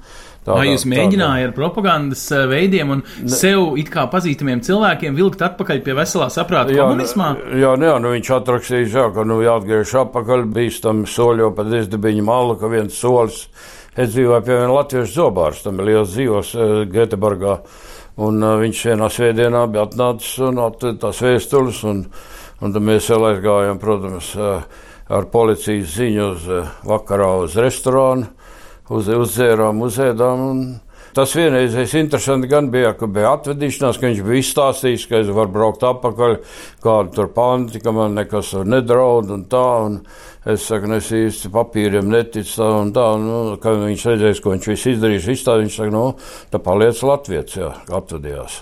Tādā, 0.48 0.62
Vai 0.62 0.68
jūs 0.70 0.86
mēģinājāt 0.88 1.50
ar 1.50 1.54
propagandas 1.58 2.22
eh, 2.32 2.46
veidiem 2.48 2.94
un 2.94 3.02
ne, 3.04 3.32
sev 3.36 3.74
it 3.82 3.90
kā 3.92 4.06
pazīstamiem 4.08 4.62
cilvēkiem 4.64 5.18
vilkt 5.18 5.42
atpakaļ 5.44 5.82
pie 5.84 5.96
veselā 5.98 6.30
saprāta 6.32 6.72
jā, 6.72 6.86
komunismā? 6.86 7.34
Jā, 7.52 7.74
jā, 7.76 7.96
nu 8.00 8.14
viņš 8.14 8.32
atrakstīja, 8.38 8.88
jā, 8.94 9.08
ka 9.18 9.26
nu 9.28 9.42
jāatgriež 9.44 9.92
atpakaļ, 10.06 10.46
bīstam 10.56 11.04
soļo 11.10 11.52
pa 11.58 11.68
desdibiņu 11.68 12.24
malu, 12.30 12.56
ka 12.62 12.72
viens 12.72 12.96
solis 12.96 13.44
Es 13.98 14.12
dzīvoju 14.14 14.44
pie 14.46 14.54
viena 14.60 14.74
latviešu 14.76 15.10
zobārs, 15.10 15.64
tam 15.66 15.80
ir 15.82 15.88
liels 15.88 16.12
dzīvos 16.12 16.52
uh, 16.54 16.66
Göteborgā. 16.86 17.56
Un 18.22 18.44
uh, 18.46 18.60
viņš 18.62 18.82
vienā 18.92 19.08
svētdienā 19.10 19.64
bija 19.74 19.88
atnācis 19.88 20.36
un 20.46 20.60
atveda 20.62 21.08
tās 21.08 21.22
vēstules, 21.26 21.80
un, 21.90 22.04
un 22.62 22.76
tad 22.76 22.86
mēs 22.86 23.10
vēl 23.10 23.26
aizgājām, 23.32 23.80
protams, 23.82 24.30
uh, 24.38 24.62
ar 25.10 25.30
policijas 25.34 25.96
ziņu 25.96 26.28
uz 26.28 26.46
uh, 26.46 26.70
vakarā 26.86 27.32
uz 27.42 27.58
restorānu, 27.58 28.30
uz, 28.94 29.10
uzdzērām, 29.18 29.82
uzēdām. 29.90 30.46
Un, 30.52 30.62
Tas 31.16 31.36
vienreizais 31.36 31.94
interesanti 31.98 32.50
gan 32.52 32.72
bija, 32.74 32.92
ka 32.98 33.08
bija 33.10 33.34
atvedīšanās, 33.38 34.00
ka 34.00 34.10
viņš 34.10 34.24
bija 34.26 34.42
izstāstījis, 34.44 35.06
ka 35.10 35.22
es 35.24 35.32
varu 35.34 35.54
braukt 35.54 35.86
atpakaļ, 35.88 36.36
kādu 36.84 37.16
tur 37.16 37.32
panti, 37.34 37.82
ka 37.84 37.94
man 37.96 38.18
nekas 38.18 38.52
tur 38.54 38.68
nedraud 38.70 39.32
un 39.34 39.46
tā. 39.50 39.66
Un 39.88 40.02
es 40.48 40.68
saku, 40.68 40.92
nu, 40.92 41.00
es 41.02 41.10
īsti 41.14 41.52
papīriem 41.54 42.12
neticu 42.12 42.60
tā 42.60 42.70
un 42.82 42.94
tā. 42.96 43.08
Nu, 43.22 43.40
kad 43.64 43.82
viņš 43.82 44.06
redzēs, 44.12 44.44
ko 44.44 44.54
viņš 44.54 44.70
viss 44.74 44.92
izdarījis, 44.94 45.32
izstāstījis, 45.38 45.66
viņš 45.66 45.82
saka, 45.82 45.96
nu, 45.96 46.06
tā 46.54 46.62
paliec 46.64 47.02
Latvijas, 47.08 47.58
jā, 47.58 47.74
atvedījās. 48.02 48.62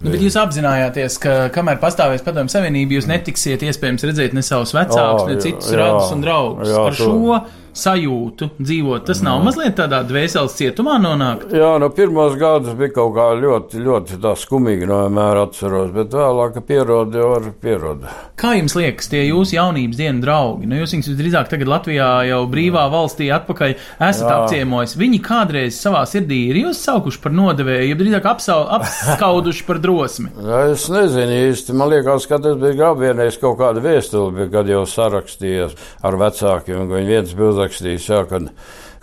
Nu, 0.00 0.08
bet 0.08 0.22
jūs 0.24 0.36
apzināties, 0.40 1.18
ka 1.20 1.32
kamēr 1.52 1.76
pastāvēs 1.80 2.22
Padomju 2.24 2.48
Savienība, 2.54 2.96
jūs 2.96 3.08
netiksiet 3.10 3.60
iespējams 3.68 4.06
redzēt 4.08 4.32
ne 4.36 4.40
savus 4.44 4.72
vecākus, 4.72 5.26
ne 5.28 5.36
citus 5.44 5.74
radus 5.76 6.14
un 6.14 6.22
draugus. 6.24 6.70
Jā, 6.72 6.84
Ar 6.86 6.96
šo 6.96 7.40
sajūtu 7.76 8.50
dzīvot. 8.60 9.06
Tas 9.08 9.22
nav 9.24 9.42
mazliet 9.44 9.76
tādā 9.78 10.02
dvēseles 10.06 10.56
cietumā 10.58 10.98
nonākt. 11.02 11.52
Jā, 11.54 11.72
no 11.82 11.90
pirmos 11.94 12.36
gadus 12.40 12.76
bija 12.78 12.94
kaut 12.98 13.14
kā 13.16 13.28
ļoti, 13.40 13.82
ļoti 13.84 14.18
skumīgi, 14.40 14.88
no 14.88 15.02
vienmēr 15.04 15.42
atceros, 15.44 15.90
bet 15.94 16.14
vēlāk 16.16 16.60
pierodi 16.66 17.20
jau 17.20 17.30
ar 17.36 17.48
pierodi. 17.62 18.10
Kā 18.40 18.54
jums 18.56 18.74
liekas, 18.78 19.10
tie 19.12 19.22
jūsu 19.26 19.56
jaunības 19.56 19.98
dienu 20.00 20.24
draugi? 20.24 20.68
Nu, 20.70 20.78
jūs 20.80 20.94
viņus 20.94 21.10
visdrīzāk 21.12 21.50
tagad 21.52 21.70
Latvijā 21.70 22.08
jau 22.30 22.40
brīvā 22.50 22.86
valstī 22.92 23.28
atpakaļ 23.34 23.74
esat 23.76 24.26
Jā. 24.26 24.36
apciemojis. 24.38 24.96
Viņi 25.00 25.20
kādreiz 25.24 25.78
savā 25.80 26.02
sirdī 26.08 26.40
ir 26.50 26.62
jūs 26.64 26.80
saukuši 26.86 27.20
par 27.22 27.34
nodevēju, 27.36 27.90
ja 27.90 27.98
drīzāk 28.00 28.28
apsau, 28.30 28.62
apskauduši 28.78 29.66
par 29.68 29.82
drosmi. 29.82 30.32
Jā, 30.50 30.62
es 30.74 30.86
nezinu 30.92 31.36
īsti. 31.50 31.76
Man 31.76 31.92
liekas, 31.92 32.28
ka 32.30 32.40
tas 32.42 32.56
bija 32.60 32.78
grabienais 32.80 33.38
kaut 33.40 33.58
kāda 33.60 33.82
vēstule, 33.84 34.48
kad 34.52 34.70
jau 34.70 34.84
sarakstījies 34.88 35.76
ar 36.06 36.18
vecākiem, 36.20 36.86
ka 36.86 36.96
viņi 36.96 37.12
viens 37.14 37.36
bija 37.36 37.52
uzrakstījis, 37.60 38.06
jā, 38.08 38.20
kad 38.28 38.48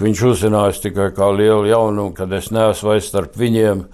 viņš 0.01 0.23
uzzinājis 0.31 0.81
tikai 0.83 1.11
kā 1.15 1.29
lielu 1.33 1.67
jaunumu, 1.69 2.13
kad 2.17 2.31
es 2.33 2.49
neesmu 2.53 2.93
vairs 2.93 3.09
starp 3.11 3.37
viņiem. 3.37 3.85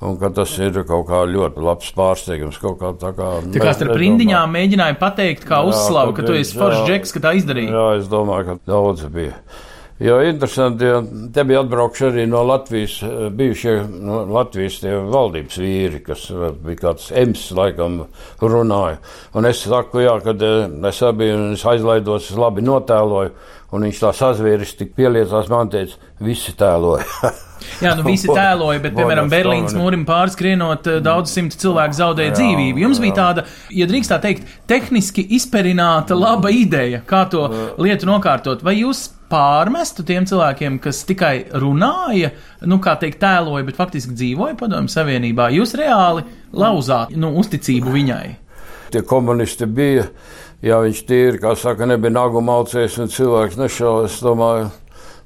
Un 0.00 0.16
tas 0.32 0.52
ir 0.56 0.78
kaut 0.88 1.10
kā 1.10 1.24
ļoti 1.28 1.60
labs 1.60 1.90
pārsteigums. 1.92 2.56
Kā, 2.56 2.72
tā 2.96 3.10
kā, 3.16 3.32
tā 3.52 3.60
kā 3.60 3.74
starp 3.76 3.98
rindiņām 4.00 4.54
mēģināja 4.56 4.96
pateikt, 5.00 5.44
kā 5.48 5.60
uzslavu, 5.68 6.14
ka 6.16 6.24
tu 6.24 6.38
esi 6.38 6.56
foršs 6.56 6.86
džeks, 6.88 7.12
ka 7.12 7.24
tā 7.26 7.34
izdarīja. 7.36 7.74
Jā, 7.74 7.98
es 8.00 8.08
domāju, 8.08 8.46
ka 8.48 8.70
daudz 8.70 9.04
bija. 9.12 9.36
Jo 10.00 10.22
interesanti, 10.24 10.84
ja 10.88 11.02
te 11.34 11.42
bija 11.44 11.60
atbraukši 11.60 12.06
arī 12.06 12.22
no 12.28 12.40
Latvijas, 12.48 12.94
bijušie 13.36 13.74
no 14.00 14.22
Latvijas 14.32 14.78
valdības 15.12 15.58
vīri, 15.60 16.00
kas 16.06 16.22
bija 16.64 16.80
kāds 16.86 17.10
ems, 17.20 17.42
laikam, 17.56 17.98
runāja. 18.40 18.96
Un 19.36 19.50
es 19.50 19.60
saku, 19.60 20.00
jā, 20.06 20.16
kad 20.24 20.40
es 20.40 21.02
biju 21.20 21.36
un 21.36 21.52
es 21.58 21.66
aizlaidos, 21.68 22.30
es 22.32 22.40
labi 22.40 22.64
notēloju. 22.64 23.36
Un 23.76 23.86
viņš 23.86 24.00
tā 24.02 24.14
sazvieris 24.16 24.72
tik 24.80 24.96
pieliecās, 24.96 25.52
man 25.52 25.68
teica, 25.70 26.00
visi 26.24 26.56
tēloja. 26.58 27.06
Jā, 27.80 27.94
nu 27.98 28.04
visi 28.06 28.28
tēloja, 28.28 28.80
bet, 28.84 28.96
piemēram, 28.96 29.30
Berlīnas 29.32 29.76
mūrim 29.76 30.06
pārskrienot, 30.08 30.88
eh, 30.90 30.98
daudz 31.04 31.32
simti 31.34 31.60
cilvēku 31.60 31.96
zaudēja 31.96 32.32
jā, 32.32 32.36
dzīvību. 32.40 32.82
Jums 32.84 33.00
jā. 33.00 33.04
bija 33.06 33.16
tāda, 33.20 33.46
ja 33.76 33.86
drīkst 33.90 34.12
tā 34.14 34.20
teikt, 34.22 34.50
tehniski 34.70 35.24
izperināta 35.38 36.18
laba 36.18 36.52
ideja, 36.54 37.02
kā 37.06 37.24
to 37.30 37.46
lietu 37.80 38.08
nokārtot. 38.10 38.64
Vai 38.66 38.78
jūs 38.80 39.06
pārmestu 39.30 40.04
tiem 40.06 40.26
cilvēkiem, 40.26 40.80
kas 40.82 41.04
tikai 41.08 41.34
runāja, 41.62 42.32
nu, 42.66 42.80
kā 42.82 42.96
teikt, 43.00 43.20
tēloja, 43.22 43.64
bet 43.68 43.78
faktiski 43.78 44.16
dzīvoja 44.18 44.58
padomju 44.60 44.90
savienībā? 44.92 45.52
Jūs 45.54 45.76
reāli 45.78 46.26
lauzāt, 46.52 47.14
nu, 47.16 47.34
uzticību 47.40 47.96
viņai? 47.96 48.26
Tie 48.90 49.04
komunisti 49.06 49.68
bija 49.70 50.08
ja 50.64 50.80
viņš 50.84 51.02
tīri, 51.08 51.40
kā 51.40 51.54
saka, 51.58 51.88
nebija 51.88 52.12
nagu 52.14 52.42
malcējis 52.44 52.98
un 53.04 53.12
cilvēks 53.12 53.58
nešauja, 53.60 54.08
es 54.10 54.18
domāju, 54.24 54.68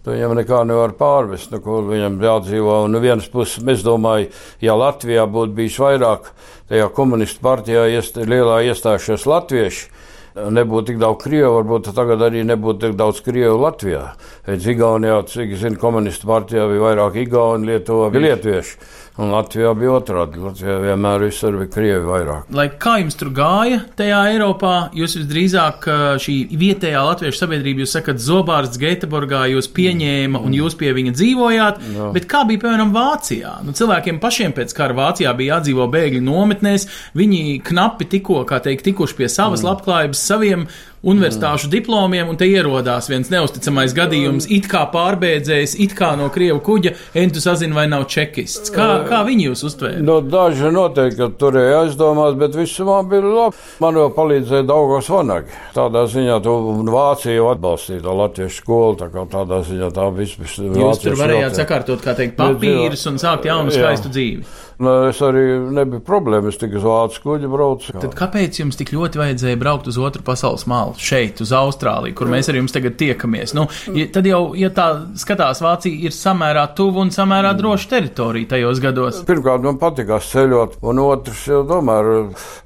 viņam 0.06 0.34
nekā 0.40 0.60
nevar 0.68 0.94
pārvest, 0.98 1.52
nu, 1.54 1.60
kur 1.64 1.86
viņam 1.88 2.20
jādzīvo. 2.22 2.82
Un 2.84 2.94
no 2.94 3.00
vienas 3.02 3.28
puses, 3.32 3.62
es 3.72 3.84
domāju, 3.86 4.30
ja 4.64 4.76
Latvijā 4.76 5.24
būtu 5.30 5.56
bijis 5.56 5.78
vairāk 5.80 6.30
tajā 6.68 6.88
komunistu 6.96 7.44
partijā 7.44 7.86
iest, 7.92 8.18
lielā 8.20 8.60
iestājušies 8.68 9.26
latvieši, 9.30 9.86
nebūtu 10.34 10.90
tik 10.90 10.98
daudz 10.98 11.22
krievu, 11.22 11.52
varbūt 11.60 11.92
tagad 11.94 12.24
arī 12.26 12.42
nebūtu 12.46 12.88
tik 12.88 12.96
daudz 12.98 13.20
krievu 13.24 13.60
Latvijā. 13.62 14.02
Pēc 14.46 14.66
Igaunijā, 14.74 15.20
cik 15.30 15.54
zinu, 15.60 15.78
komunistu 15.80 16.28
partijā 16.30 16.66
bija 16.70 16.82
vairāk 16.88 17.20
Igauni, 17.22 17.70
Lietuvā 17.70 18.10
bija 18.12 18.30
lietuvieši. 18.30 18.78
Un 19.14 19.31
Latvijā 19.31 19.70
bija 19.79 19.92
otrādi. 19.94 20.40
Latvijā 20.42 20.74
vienmēr 20.83 21.22
bija 21.31 21.68
krievi 21.70 22.03
vairāk. 22.03 22.48
Lai 22.50 22.66
kā 22.83 22.96
jums 22.98 23.14
tur 23.14 23.29
gāja 23.35 23.85
tajā 23.94 24.18
Eiropā, 24.33 24.72
jūs 24.98 25.14
visdrīzāk 25.20 25.87
šī 26.24 26.35
vietējā 26.59 27.03
latviešu 27.07 27.38
sabiedrība, 27.38 27.85
jūs 27.85 27.94
sakat, 27.94 28.18
Zobārds 28.18 28.81
Gēteborgā 28.83 29.44
jūs 29.53 29.70
pieņēma 29.77 30.40
un 30.42 30.57
jūs 30.59 30.74
pie 30.81 30.90
viņa 30.96 31.14
dzīvojāt, 31.14 31.79
Jā. 31.94 32.09
bet 32.16 32.27
kā 32.31 32.42
bija 32.48 32.64
piemēram 32.64 32.90
Vācijā? 32.96 33.53
Nu, 33.62 33.77
cilvēkiem 33.79 34.18
pašiem 34.22 34.57
pēc 34.57 34.74
kara 34.74 34.98
Vācijā 34.98 35.31
bija 35.38 35.61
jādzīvo 35.61 35.87
bēgļu 35.94 36.24
nometnēs, 36.27 36.88
viņi 37.14 37.61
knapi 37.70 38.11
tikko, 38.16 38.42
kā 38.50 38.59
teikt, 38.66 38.83
tikuši 38.88 39.20
pie 39.20 39.31
savas 39.31 39.62
mm. 39.62 39.70
labklājības, 39.70 40.27
saviem 40.27 40.66
universitāšu 41.04 41.68
diplomiem, 41.72 42.28
un 42.30 42.38
te 42.40 42.48
ierodās 42.48 43.08
viens 43.10 43.30
neusticamais 43.32 43.94
gadījums, 43.96 44.48
it 44.52 44.68
kā 44.70 44.84
pārbēdzējs, 44.92 45.76
it 45.84 45.94
kā 45.98 46.14
no 46.18 46.30
Krievu 46.34 46.60
kuģa, 46.64 46.94
un 47.20 47.34
tu 47.34 47.42
sazini, 47.44 47.76
vai 47.76 47.86
nav 47.90 48.06
čekists. 48.10 48.72
Kā, 48.74 48.88
kā 49.08 49.22
viņi 49.28 49.48
jūs 49.50 49.64
uztvēra? 49.68 50.02
No, 50.04 50.18
daži 50.24 50.72
noteikti, 50.74 51.28
turēja 51.40 51.84
aizdomās, 51.84 52.36
bet 52.40 52.56
visumā 52.58 53.02
bija 53.08 53.24
labi. 53.28 53.62
Man 53.84 54.00
jau 54.00 54.08
palīdzēja 54.16 54.66
Daugos 54.68 55.10
Vanagi. 55.12 55.54
Tādā 55.76 56.06
ziņā 56.10 56.40
tu 56.44 56.56
Vācija 56.94 57.36
jau 57.36 57.48
atbalstīja 57.52 58.18
latviešu 58.20 58.60
skolu, 58.62 58.98
tā 59.00 59.10
kā 59.12 59.26
tādā 59.30 59.60
ziņā 59.66 59.90
tā 59.94 60.08
viss 60.14 60.38
bija. 60.40 60.72
Jūs 60.80 61.02
tur 61.04 61.18
varējāt 61.20 61.58
sakārtot, 61.60 62.04
kā 62.04 62.16
teikt, 62.18 62.36
papīrus 62.38 63.04
un 63.10 63.20
sākt 63.22 63.48
jaunu 63.50 63.74
skaistu 63.74 64.12
dzīvi. 64.14 64.63
Nu, 64.82 64.92
es 65.08 65.20
arī 65.22 65.44
nebiju 65.74 66.02
problēma, 66.04 66.50
es 66.50 66.58
tikai 66.58 66.80
uz 66.80 66.87
vācu 66.88 67.20
kuģi 67.22 67.50
braucu. 67.50 67.94
Tad 68.02 68.16
kāpēc 68.18 68.58
jums 68.58 68.78
tik 68.78 68.90
ļoti 68.94 69.20
vajadzēja 69.20 69.58
braukt 69.60 69.87
uz 69.90 69.98
otru 70.02 70.24
pasaules 70.26 70.66
malu, 70.70 70.96
šeit, 70.98 71.42
uz 71.44 71.52
Austrāliju, 71.54 72.16
kur 72.18 72.30
mēs 72.32 72.50
ar 72.50 72.58
jums 72.58 72.74
tagad 72.74 72.98
tiekamies? 72.98 73.54
Nu, 73.54 73.68
ja, 73.94 74.08
tad 74.14 74.26
jau, 74.28 74.42
ja 74.58 74.72
tā 74.74 74.88
skatās, 75.20 75.62
Vācija 75.64 76.08
ir 76.08 76.14
samērā 76.16 76.66
tuvu 76.76 77.04
un 77.04 77.14
samērā 77.14 77.54
droša 77.58 77.92
teritorija 77.94 78.50
tajos 78.56 78.82
gados. 78.82 79.22
Pirmkārt, 79.28 79.64
man 79.66 79.78
patīkās 79.80 80.32
ceļot, 80.34 80.80
un 80.82 81.02
otrs, 81.06 81.46
jau 81.54 81.62
tomēr, 81.70 82.12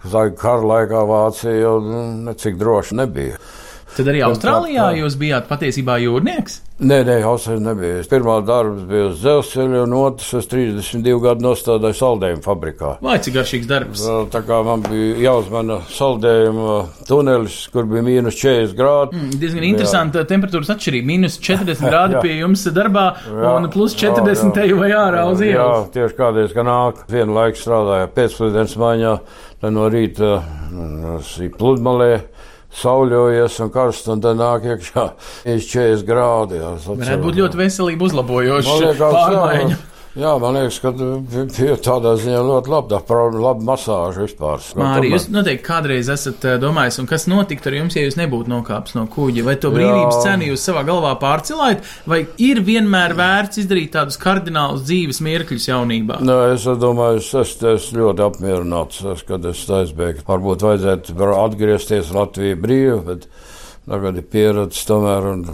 tā 0.09 0.29
kara 0.41 0.73
laikā 0.73 1.05
Vācija 1.13 1.57
jau 1.61 1.79
nu, 1.85 2.05
necik 2.31 2.57
droši 2.61 3.03
nebija. 3.03 3.37
Tad 3.99 4.09
arī 4.13 4.21
Austrālijā 4.23 4.85
jūs 5.01 5.17
bijāt 5.19 5.49
patiesībā 5.51 5.97
jūrnieks? 6.05 6.61
Nē, 6.79 7.01
nē, 7.03 7.17
Austrālijā 7.27 7.65
nebija. 7.65 8.03
Pirmā 8.07 8.37
darbs 8.47 8.85
bija 8.87 9.09
uz 9.09 9.17
dzelzceļa, 9.19 9.81
un 9.83 9.95
otrs 9.99 10.29
es 10.39 10.47
32 10.47 11.17
gadu 11.25 11.43
nostādīju 11.43 11.97
saldējumu 11.99 12.45
fabrikā. 12.45 12.93
Vai 13.03 13.17
cik 13.25 13.35
garšīgs 13.35 13.67
darbs? 13.67 14.05
Tā 14.31 14.43
kā 14.47 14.61
man 14.63 14.85
bija 14.87 15.17
jāuzmana 15.25 15.81
saldējuma 15.91 16.77
tunelis, 17.09 17.59
kur 17.75 17.89
bija 17.91 18.05
mīnus 18.07 18.39
40 18.39 18.79
grādi. 18.79 19.19
Mm, 19.19 19.35
diezgan 19.43 19.67
interesanta 19.67 20.23
temperatūras 20.31 20.71
atšķirība. 20.77 21.11
Mīnus 21.11 21.41
40 21.43 21.83
grādi 21.91 22.23
pie 22.23 22.39
jums 22.39 22.63
darbā, 22.79 23.09
Jā. 23.27 23.57
un 23.59 23.67
plus 23.75 23.99
40 23.99 24.55
te 24.55 24.69
jau 24.71 24.79
vai 24.79 24.93
ārā 24.95 25.27
uz 25.33 25.43
Jā, 25.43 25.57
ielas. 25.59 25.91
tieši 25.99 26.19
kādreiz, 26.23 26.55
ka 26.55 26.63
nāk, 26.71 27.03
vienu 27.11 27.35
laiku 27.41 27.59
strādāja 27.59 28.07
pēcpusdienas 28.15 28.79
maiņā, 28.79 29.19
tad 29.59 29.75
no 29.75 29.91
rīta 29.91 30.37
mm, 30.39 31.57
pludmalē. 31.59 32.13
Sauļojies 32.79 33.55
un 33.65 33.71
karsts, 33.73 34.09
un 34.13 34.21
tad 34.21 34.37
nāk 34.39 34.67
iekšā 34.69 35.05
40 35.45 36.05
grādi. 36.09 36.61
Varētu 36.61 37.23
būt 37.25 37.39
ļoti 37.41 37.63
veselību 37.63 38.11
uzlabojoši 38.11 38.91
pārmaiņu. 39.01 39.79
Jā, 40.19 40.33
man 40.43 40.59
liekas, 40.59 40.79
ka 40.83 40.93
bija 40.93 41.77
tādā 41.83 42.15
ziņā 42.21 42.41
ļoti 42.45 42.73
ir 42.73 43.39
laba 43.41 43.67
masāža 43.71 44.25
vispār. 44.27 44.63
Mārija, 44.79 45.17
jūs 45.17 45.29
noteikti 45.33 45.67
kādreiz 45.67 46.11
esat 46.13 46.45
eh, 46.45 46.59
domājis, 46.61 46.99
un 47.03 47.09
kas 47.11 47.29
notiktu 47.31 47.71
ar 47.71 47.79
jums, 47.79 47.97
ja 47.97 48.05
jūs 48.05 48.19
nebūtu 48.19 48.53
nokāpis 48.53 48.97
no 48.99 49.07
kuģa? 49.13 49.47
Vai 49.47 49.57
to 49.63 49.73
brīvības 49.75 50.21
cenu 50.27 50.51
jūs 50.51 50.67
savā 50.69 50.85
galvā 50.89 51.15
pārcelājat, 51.23 51.87
vai 52.11 52.21
ir 52.43 52.63
vienmēr 52.67 53.17
vērts 53.19 53.63
izdarīt 53.63 53.95
tādus 53.97 54.21
kardinālus 54.21 54.85
dzīves 54.89 55.23
mirkļus 55.25 55.71
jaunībā? 55.71 56.21
Nē, 56.27 56.39
es 56.57 56.67
domāju, 56.83 57.23
es 57.23 57.33
esmu 57.45 57.75
es 57.75 57.91
ļoti 57.97 58.25
apmierināts, 58.27 59.03
es, 59.15 59.25
kad 59.29 59.45
es 59.49 59.65
aizbēgu. 59.81 60.27
Varbūt 60.29 60.67
vajadzētu 60.67 61.33
atgriezties 61.39 62.15
Latvijā 62.15 62.59
brīvi, 62.61 63.01
bet 63.07 63.29
tagad 63.89 64.19
ir 64.21 64.33
pieredze 64.33 64.87
tomēr. 64.89 65.33
Un... 65.33 65.45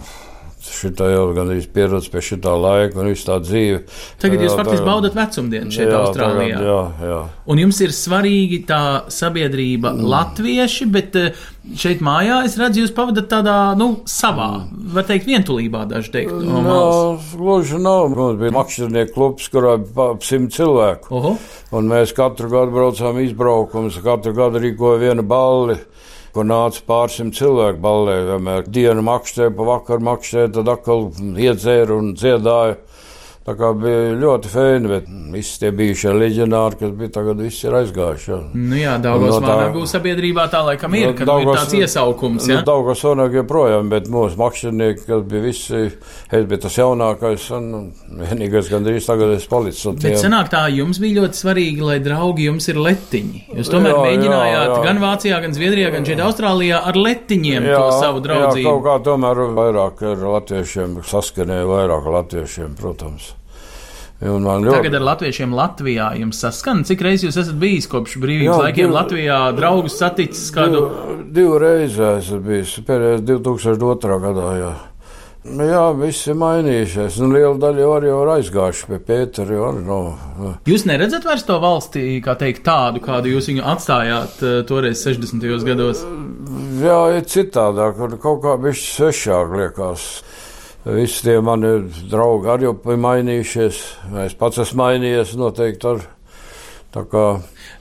Šitā 0.65 1.07
jau 1.11 1.25
gan 1.35 1.51
ir 1.53 1.65
pieredze 1.73 2.09
pie 2.11 2.21
šitā 2.25 2.53
laika 2.57 2.99
un 3.01 3.09
visu 3.11 3.27
tā 3.27 3.37
dzīve. 3.43 3.81
Tagad 4.21 4.41
jūs 4.43 4.55
faktiski 4.57 4.85
baudat 4.87 5.15
vecumdienu 5.17 5.73
šeit, 5.73 5.89
Jā, 5.91 5.99
Austrālijā. 6.01 6.57
tagad, 6.57 6.65
Jā, 6.65 7.09
jā. 7.11 7.19
Un 7.51 7.61
jums 7.61 7.81
ir 7.85 7.93
svarīgi 7.95 8.61
tā 8.69 8.81
sabiedrība 9.13 9.93
mm. 9.93 10.07
latvieši, 10.13 10.87
bet 10.91 11.19
eh, 11.21 11.43
šeit 11.77 12.01
mājā 12.05 12.41
es 12.47 12.57
redzu, 12.59 12.83
jūs 12.83 12.95
pavadat 12.97 13.29
tādā, 13.31 13.57
nu, 13.79 13.91
savā, 14.09 14.49
mm. 14.65 14.89
var 14.97 15.07
teikt, 15.09 15.29
vientulībā 15.29 15.85
daži 15.91 16.13
teikt. 16.17 16.33
No. 16.45 16.63
Nā, 16.65 16.79
gluži 17.35 17.81
nav. 17.81 18.09
Mums 18.15 18.39
bija 18.41 18.55
makšķernieku 18.55 19.15
klubs, 19.15 19.51
kurā 19.53 19.77
bija 19.81 20.15
simt 20.25 20.55
cilvēku. 20.57 21.13
Oho. 21.15 21.35
Un 21.75 21.91
mēs 21.91 22.15
katru 22.17 22.49
gadu 22.51 22.73
braucām 22.75 23.21
izbraukumus, 23.23 24.01
katru 24.05 24.33
gadu 24.37 24.63
rīkoja 24.63 25.01
vienu 25.07 25.25
balli. 25.27 25.77
Kur 26.35 26.43
nāca 26.43 26.81
pārsimt 26.83 27.37
cilvēku 27.37 27.79
ballē, 27.79 28.15
vienmēr 28.27 28.65
dienu 28.67 29.05
makšķerē, 29.07 29.53
pa 29.55 29.67
vakaru 29.69 30.03
makšķerē, 30.03 30.49
tad 30.57 30.71
atkal 30.73 31.05
iedzēra 31.39 31.95
un 31.95 32.09
dziedāja. 32.19 32.75
Tā 33.45 33.53
kā 33.53 33.67
bija 33.77 34.15
ļoti 34.17 34.49
fēni, 34.49 34.89
bet 34.89 35.09
visi 35.29 35.59
tie 35.61 35.69
bijušie 35.77 36.09
leģionāri, 36.17 36.77
kas 36.79 36.93
bija 36.97 37.11
tagad, 37.13 37.43
visi 37.45 37.67
ir 37.67 37.75
aizgājuši. 37.77 38.29
Jā. 38.31 38.37
Nu 38.57 38.79
jā, 38.79 38.95
Daugos 39.03 39.35
No 39.35 39.41
Vānagū 39.45 39.83
sabiedrībā 39.91 40.47
tā 40.49 40.63
laikam 40.65 40.95
ir, 40.97 41.11
No 41.11 41.13
ka 41.19 41.27
nu, 41.29 41.35
ir 41.43 41.51
tāds 41.53 41.75
iesaukums, 41.77 42.47
Nu, 42.47 42.55
ja? 42.55 42.63
Daudzos 42.65 43.03
sonāk 43.05 43.35
joprojām, 43.37 43.91
bet 43.93 44.09
mūsu 44.09 44.39
makšķernieki, 44.41 45.05
kas 45.05 45.21
bija 45.29 45.43
visi, 45.45 45.81
es 46.33 46.47
biju 46.49 46.61
tas 46.65 46.79
jaunākais 46.81 47.45
un 47.59 47.67
un 47.75 47.85
vienīgais 48.23 48.71
gandrīz 48.73 49.05
tagad 49.11 49.35
es 49.37 49.45
palicis. 49.53 49.85
un 49.93 50.01
Bet 50.01 50.17
sanāk 50.25 50.49
tā, 50.49 50.63
jums 50.73 50.97
bija 51.05 51.21
ļoti 51.21 51.43
svarīgi, 51.43 51.85
lai 51.85 51.99
draugi 52.01 52.49
jums 52.49 52.65
ir 52.73 52.81
letiņi. 52.81 53.45
Jūs 53.61 53.69
tomēr 53.69 53.93
Jā, 53.93 54.01
mēģinājāt 54.09 54.57
jā, 54.65 54.73
jā. 54.73 54.81
gan 54.89 55.03
Vācijā, 55.05 55.41
gan 55.45 55.53
Zviedrijā, 55.53 55.93
gan 55.93 56.09
šeit 56.09 56.25
Austrālijā 56.25 56.81
ar 56.81 56.97
letiņiem 56.97 57.69
to 57.69 57.85
savu 58.01 58.23
Jā, 58.23 58.25
draudzību. 58.25 58.73
kaut 58.73 58.83
kā 58.89 58.97
tomēr 59.11 59.45
vairāk 59.61 60.01
ar 60.15 60.27
latviešiem 60.39 60.97
saskanēja, 61.05 61.69
vairāk 61.69 62.09
ar 62.09 62.21
latviešiem, 62.23 62.73
protams. 62.81 63.34
Ļoti 64.23 64.71
Tagad 64.71 64.93
ar 64.95 65.03
latviešiem 65.09 65.51
Latvijā 65.53 66.07
jums 66.21 66.39
saskan, 66.39 66.83
cik 66.87 67.01
reizes 67.03 67.27
jūs 67.27 67.39
esat 67.43 67.57
bijis 67.59 67.87
kopš 67.91 68.15
brīvības 68.23 68.53
Jā, 68.53 68.61
laikiem 68.63 68.87
divi- 68.87 68.95
Latvijā, 68.95 69.39
draugus 69.57 69.97
saticis 69.99 70.51
kādu. 70.55 70.85
Divu 71.35 71.57
reizi 71.59 71.99
esmu 72.01 72.39
bijis, 72.45 72.77
pēdējais 72.87 73.25
2002. 73.27 74.19
gadā. 74.23 74.51
Jā. 74.61 74.73
Nu, 75.45 75.61
Jā, 75.67 75.81
viss 75.93 76.23
ir 76.25 76.33
mainījušies. 76.41 77.19
Nu, 77.21 77.27
liela 77.35 77.53
daļa 77.61 77.77
jau 77.83 77.89
arī 77.99 78.07
ir 78.09 78.31
aizgājuši 78.33 78.87
pie 78.89 78.97
Pētera. 78.97 79.53
jau 79.53 79.67
Arī, 79.67 79.83
no, 79.85 80.57
Jūs 80.65 80.87
neredzat 80.89 81.23
vairs 81.27 81.43
to 81.45 81.59
valsti, 81.61 82.21
kā 82.25 82.33
teikt, 82.39 82.63
tādu, 82.65 82.97
kādu 83.03 83.29
jūs 83.29 83.51
viņu 83.51 83.61
atstājāt 83.75 84.41
uh, 84.41 84.55
toreiz 84.65 85.03
60. 85.05 85.45
gados? 85.67 86.01
jā, 86.81 86.97
ir 87.19 87.27
citādāk, 87.29 87.99
kaut 88.23 88.41
kā 88.41 88.55
bišķi 88.57 88.89
svešāk 88.95 89.53
liekas. 89.59 90.07
Visi 90.85 91.23
tie 91.25 91.39
mani 91.41 91.79
draugi 92.11 92.51
arī 92.53 92.69
ir 92.69 92.99
mainījušies. 93.01 93.79
Es 94.25 94.35
pats 94.37 94.61
esmu 94.61 94.83
mainījies 94.83 95.33
noteikti. 95.39 95.95
Ar, 95.95 96.03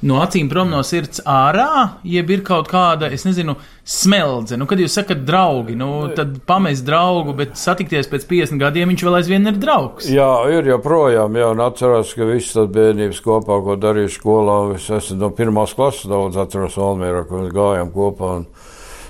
No 0.05 0.17
acīm 0.19 0.49
prom 0.51 0.73
no 0.73 0.81
sirds 0.83 1.21
ārā, 1.23 2.01
jeb 2.03 2.33
ir 2.35 2.41
kaut 2.43 2.67
kāda, 2.67 3.07
es 3.15 3.23
nezinu, 3.25 3.55
smeldze. 3.87 4.59
Nu, 4.59 4.67
kad 4.67 4.81
jūs 4.83 4.97
sakat 4.99 5.23
draugi, 5.29 5.77
nu, 5.79 6.09
tad 6.17 6.41
pamest 6.49 6.83
draugu, 6.87 7.37
bet 7.39 7.55
satikties 7.61 8.11
pēc 8.11 8.27
50 8.27 8.59
gadiem, 8.61 8.91
viņš 8.91 9.05
vēl 9.07 9.19
aizvien 9.21 9.47
ir 9.47 9.61
draugs. 9.63 10.11
Jā, 10.11 10.29
ir 10.51 10.67
joprojām, 10.73 11.39
jā, 11.39 11.53
un 11.55 11.63
atceros, 11.63 12.11
ka 12.19 12.27
viss 12.27 12.57
tas 12.57 12.67
bērnības 12.75 13.23
kopā, 13.25 13.61
ko 13.63 13.79
darīju 13.81 14.13
skolā, 14.17 14.59
es 14.81 14.91
esmu 14.99 15.21
no 15.23 15.31
pirmās 15.37 15.77
klases 15.79 16.11
daudz 16.11 16.41
atceros 16.43 16.81
Valmērā, 16.81 17.23
kur 17.29 17.45
mēs 17.45 17.55
gājām 17.55 17.95
kopā. 17.95 18.35
Un, 18.41 18.49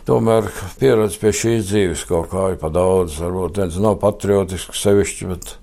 tomēr 0.09 0.49
pieredze 0.81 1.19
pie 1.23 1.33
šīs 1.35 1.67
dzīves 1.71 2.05
kaut 2.09 2.31
kā 2.33 2.51
ir 2.53 2.59
pa 2.61 2.71
daudz. 2.75 3.19
Varbūt 3.23 3.61
viens 3.62 3.79
nav 3.83 3.99
patriotisks 4.03 4.83
sevišķi, 4.85 5.31
bet 5.33 5.55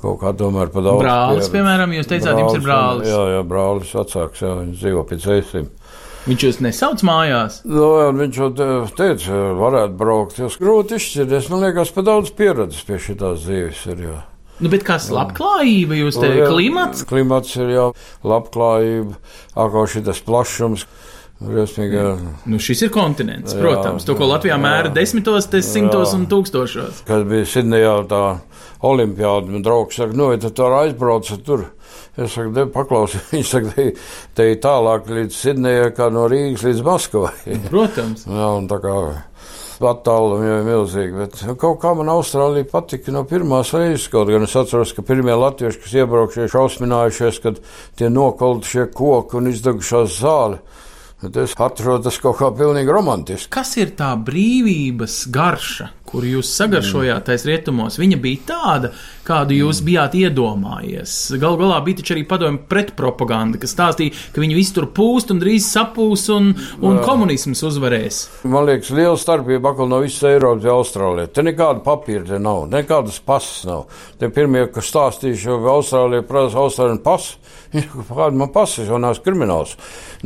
kaut 0.00 0.20
kā 0.22 0.32
tomēr 0.36 0.70
pa 0.72 0.84
daudz. 0.84 1.02
Brālis, 1.04 1.34
pieredze. 1.48 1.52
piemēram, 1.56 1.92
jūs 1.98 2.08
teicāt, 2.10 2.38
jums 2.40 2.56
ir 2.58 2.64
brālis. 2.64 3.10
Jā, 3.10 3.20
jā, 3.36 3.42
brālis 3.50 3.92
vecāks, 3.98 4.42
jā, 4.46 4.54
viņš 4.62 4.80
dzīvo 4.84 5.04
pie 5.10 5.20
ceļiem. 5.26 5.68
Viņš 6.20 6.42
jūs 6.44 6.58
nesauc 6.60 7.02
mājās. 7.08 7.60
Nu, 7.64 7.84
jā, 7.96 8.08
un 8.12 8.18
viņš 8.20 8.38
jau 8.42 8.48
te- 8.52 8.72
teica, 8.98 9.38
varētu 9.56 9.94
braukt. 10.02 10.36
Jūs 10.42 10.58
grūti 10.60 10.98
izšķirties, 11.00 11.48
man 11.48 11.62
liekas, 11.64 11.92
pa 11.96 12.04
daudz 12.04 12.34
pieredzes 12.36 12.84
pie 12.84 12.98
šitās 13.00 13.46
dzīves 13.46 13.86
ir. 13.94 14.02
Jā. 14.04 14.18
Nu, 14.60 14.68
bet 14.68 14.84
kas 14.84 15.06
labklājība 15.08 15.96
jūs 15.96 16.18
te 16.20 16.28
Jā, 16.28 16.50
klimats? 16.50 17.06
Klimats 17.08 17.54
ir 17.56 17.70
jau 17.72 17.86
labklājība, 18.28 19.16
atkal 19.56 19.88
šis 19.88 20.20
plašums. 20.26 20.84
Riesmīgi, 21.40 22.00
Nu, 22.52 22.58
šis 22.60 22.82
ir 22.84 22.90
kontinents, 22.92 23.54
Jā, 23.54 23.60
protams. 23.62 24.04
To, 24.04 24.12
ko 24.18 24.28
Latvijā 24.28 24.58
mēra 24.60 24.90
desmitos, 24.92 25.46
te 25.48 25.62
simtos 25.64 26.12
un 26.16 26.26
tūkstošos. 26.28 27.04
kad 27.08 27.24
bija 27.30 27.48
Sidnejā 27.48 27.94
tā 28.10 28.24
olimpiāda, 28.84 29.62
draugs 29.64 29.96
saka, 29.96 30.16
nu, 30.16 30.28
vai 30.32 30.38
tu 30.42 30.50
tur 30.52 30.76
aizbrauc 30.82 31.30
tur? 31.46 31.64
Es 32.20 32.34
saku, 32.34 32.52
de, 32.52 32.66
paklausies, 32.74 33.24
viņš 33.32 33.54
saka, 33.54 33.72
te, 33.76 33.86
te 34.36 34.50
ir 34.52 34.60
tālāk 34.60 35.08
līdz 35.08 35.36
Sidnejai, 35.36 35.90
kā 35.96 36.10
no 36.12 36.26
Rīgas 36.28 36.66
līdz 36.68 36.84
Maskavai. 36.84 37.58
Protams. 37.70 38.26
Jā, 38.40 38.48
un 38.60 38.68
tā 38.68 38.80
kā 38.84 38.94
attālumi 39.80 40.44
jau 40.44 40.56
ir 40.60 40.66
milzīgi, 40.66 41.14
bet 41.16 41.38
nu, 41.48 41.54
kaut 41.56 41.78
kā 41.80 41.94
man 41.96 42.10
Austrālija 42.12 42.68
patika 42.68 43.14
no 43.14 43.22
pirmās 43.24 43.72
reizes. 43.72 44.10
Kaut 44.12 44.28
gan 44.28 44.44
es 44.44 44.52
atceros, 44.60 44.92
ka 44.92 45.04
pirmie 45.08 45.32
latvieši, 45.32 45.80
kas 45.80 45.94
iebraukšie, 46.02 46.50
šausminājušies, 46.52 47.40
kad 47.40 47.62
tie 47.96 48.10
nokaltušie 48.12 48.90
koki 48.92 49.40
un 49.40 49.48
izdegušās 49.54 50.18
zāli. 50.20 50.60
Tas 51.20 51.52
kaut 52.22 52.38
kā 52.38 52.48
pilnīgi 52.56 52.92
romantiski. 52.94 53.50
Kas 53.52 53.74
ir 53.76 53.92
tā 53.98 54.14
brīvības 54.24 55.26
garša, 55.34 55.90
kuru 56.10 56.36
jūs 56.36 56.50
sagaršojāt 56.58 57.28
tais 57.28 57.46
rietumos, 57.48 57.98
viņa 58.00 58.18
bija 58.20 58.46
tāda, 58.50 58.92
kādu 59.26 59.56
jūs 59.56 59.82
bijāt 59.86 60.16
iedomājies. 60.18 61.14
Galu 61.40 61.60
galā 61.60 61.78
bija 61.86 62.00
taču 62.00 62.16
arī 62.16 62.24
padomju 62.28 62.64
pretpropaganda, 62.70 63.60
kas 63.62 63.74
stāstīja, 63.76 64.16
ka 64.34 64.42
viņi 64.42 64.58
visi 64.58 64.74
tur 64.76 64.88
pūst 64.96 65.30
un 65.34 65.42
drīz 65.42 65.68
sapūs 65.70 66.26
un, 66.34 66.52
un 66.82 67.00
komunisms 67.04 67.62
uzvarēs. 67.70 68.22
Man 68.50 68.66
liekas, 68.68 68.92
liela 68.96 69.18
starpība 69.20 69.72
atkal 69.72 69.90
no 69.90 70.00
visas 70.02 70.26
Eiropas 70.32 70.66
un 70.66 70.74
Austrālijas. 70.74 71.34
Te 71.36 71.46
nekāda 71.46 71.84
papīra 71.86 72.40
nav, 72.42 72.66
nekādas 72.72 73.20
pasas 73.24 73.64
nav. 73.68 73.86
Te 74.20 74.32
pirmie, 74.34 74.66
kas 74.74 74.90
stāstīja, 74.90 75.58
ka 75.62 75.76
Austrālija 75.76 76.26
prasa 76.26 76.64
Austrāliju 76.64 77.02
pasu. 77.06 77.38
Kāda 78.10 78.34
man 78.34 78.50
pasa, 78.50 78.82
jau 78.86 78.98
nav 78.98 79.20
krimināls. 79.22 79.76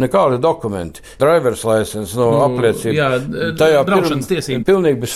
Nekādi 0.01 0.39
dokumenti. 0.43 1.03
Drivers 1.21 1.65
license, 1.69 2.17
no 2.17 2.31
nu, 2.33 2.39
apliecība. 2.47 2.95
Jā, 2.97 3.51
tajā 3.59 3.83
braukšanas 3.87 4.31
tiesība. 4.31 4.65
Pilnīgi 4.71 5.03
bez 5.03 5.13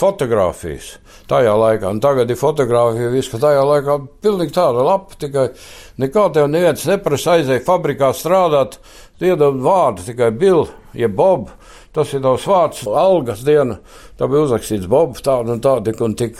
fotografijas. 0.58 0.98
Tajā 1.28 1.54
laikā. 1.54 1.90
Un 1.90 2.00
tagad 2.00 2.30
ir 2.30 2.36
fotografija, 2.36 3.10
viss, 3.12 3.30
ka 3.30 3.38
tajā 3.38 3.64
laikā 3.64 3.98
pilnīgi 4.22 4.54
tāda 4.54 4.84
lapa, 4.84 5.14
tikai 5.18 5.50
nekā 5.98 6.32
tev 6.32 6.48
neviens 6.48 6.86
neprasa 6.86 7.36
aiziet 7.36 7.66
fabrikā 7.66 8.12
strādāt, 8.12 8.78
iedod 9.20 9.60
vārdu 9.60 10.04
tikai 10.06 10.30
Bill, 10.30 10.68
jeb 10.94 11.14
Bob. 11.14 11.50
Tas 11.92 12.12
ir 12.14 12.20
tavs 12.22 12.44
vārds, 12.46 12.84
algas 12.86 13.40
diena. 13.42 13.78
Tā 14.18 14.28
bija 14.28 14.44
uzrakstīts 14.44 14.86
Bob, 14.86 15.16
tāda 15.18 15.54
un 15.54 15.60
tāda, 15.60 15.94
un 16.04 16.14
tik 16.14 16.36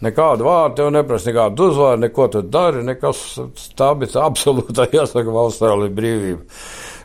nekādu 0.00 0.46
vārdu 0.46 0.76
tev 0.78 0.92
neprasa, 0.94 1.30
nekādu 1.30 1.68
uzvārdu, 1.68 2.02
neko 2.06 2.28
tu 2.28 2.42
dari, 2.42 2.84
nekas. 2.86 3.24
Tā 3.76 3.92
bija 3.98 4.24
absolūta, 4.24 4.88
jāsaka, 4.98 5.34
Austrālija 5.44 5.92
brīvība. 5.92 6.46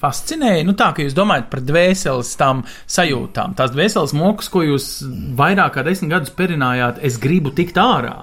Fascinēja, 0.01 0.65
nu 0.67 0.75
tā, 0.77 0.91
ka 0.95 1.05
jūs 1.05 1.15
domājat 1.17 1.49
par 1.51 1.63
dvēseles 1.65 2.33
tām 2.39 2.63
sajūtām, 2.86 3.55
tās 3.57 3.73
dvēseles 3.73 4.15
mokas, 4.17 4.51
ko 4.53 4.63
jūs 4.65 4.89
vairāk 5.38 5.77
kā 5.77 5.86
desmit 5.88 6.13
gadus 6.15 6.33
perinājāt, 6.38 7.01
es 7.05 7.19
gribu 7.21 7.53
tikt 7.55 7.79
ārā. 7.81 8.17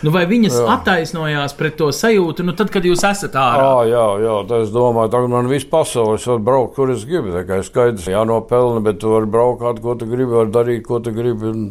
Nu, 0.00 0.12
vai 0.14 0.22
viņas 0.28 0.54
jā. 0.56 0.64
attaisnojās 0.78 1.54
pret 1.58 1.74
to 1.76 1.90
sajūtu, 1.92 2.44
nu, 2.46 2.54
tad, 2.56 2.70
kad 2.72 2.86
jūs 2.88 3.02
esat 3.04 3.34
ārā? 3.36 3.66
À, 3.66 3.82
jā, 3.88 4.04
jā, 4.24 4.36
tā 4.48 4.62
es 4.64 4.72
domāju, 4.72 5.12
tagad 5.12 5.32
man 5.32 5.50
viss 5.50 5.68
pasaules 5.68 6.24
var 6.30 6.40
braukt, 6.44 6.72
kur 6.78 6.92
es 6.94 7.04
gribu. 7.08 7.34
Tā 7.34 7.44
kā 7.48 7.60
skaidrs, 7.66 8.08
jānopelna, 8.08 8.80
bet 8.86 9.02
tu 9.02 9.12
vari 9.12 9.28
braukt, 9.28 9.82
ko 9.84 9.96
tu 10.00 10.08
gribi, 10.08 10.32
vari 10.32 10.54
darīt, 10.54 10.86
ko 10.88 11.02
tu 11.04 11.12
gribi. 11.16 11.52
Un... 11.52 11.68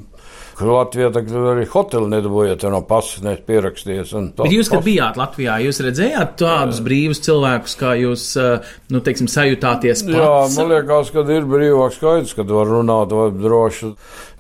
Latvijā 0.65 1.10
arī 1.52 1.65
hoteli 1.72 2.10
nedabūjāt 2.12 2.65
no 2.72 2.82
pasas, 2.88 3.22
nevis 3.24 3.45
pierakstījies. 3.48 4.13
Bet 4.39 4.54
jūs, 4.54 4.72
kad 4.72 4.84
bijāt 4.86 5.19
Latvijā, 5.19 5.60
jūs 5.63 5.82
redzējāt 5.86 6.36
tādus 6.41 6.82
brīvus 6.86 7.22
cilvēkus, 7.26 7.76
kā 7.80 7.93
jūs, 8.00 8.26
eh, 8.39 8.72
nu, 8.93 9.04
teiksim, 9.06 9.30
sajutāties 9.32 10.04
pats? 10.08 10.17
Jā, 10.19 10.34
man 10.58 10.74
liekas, 10.74 11.13
ka 11.15 11.24
ir 11.36 11.48
brīvāk 11.50 11.95
skaidrs, 11.95 12.36
kad 12.38 12.52
var 12.52 12.67
runāt 12.67 13.15
vai 13.15 13.30
droši. 13.36 13.93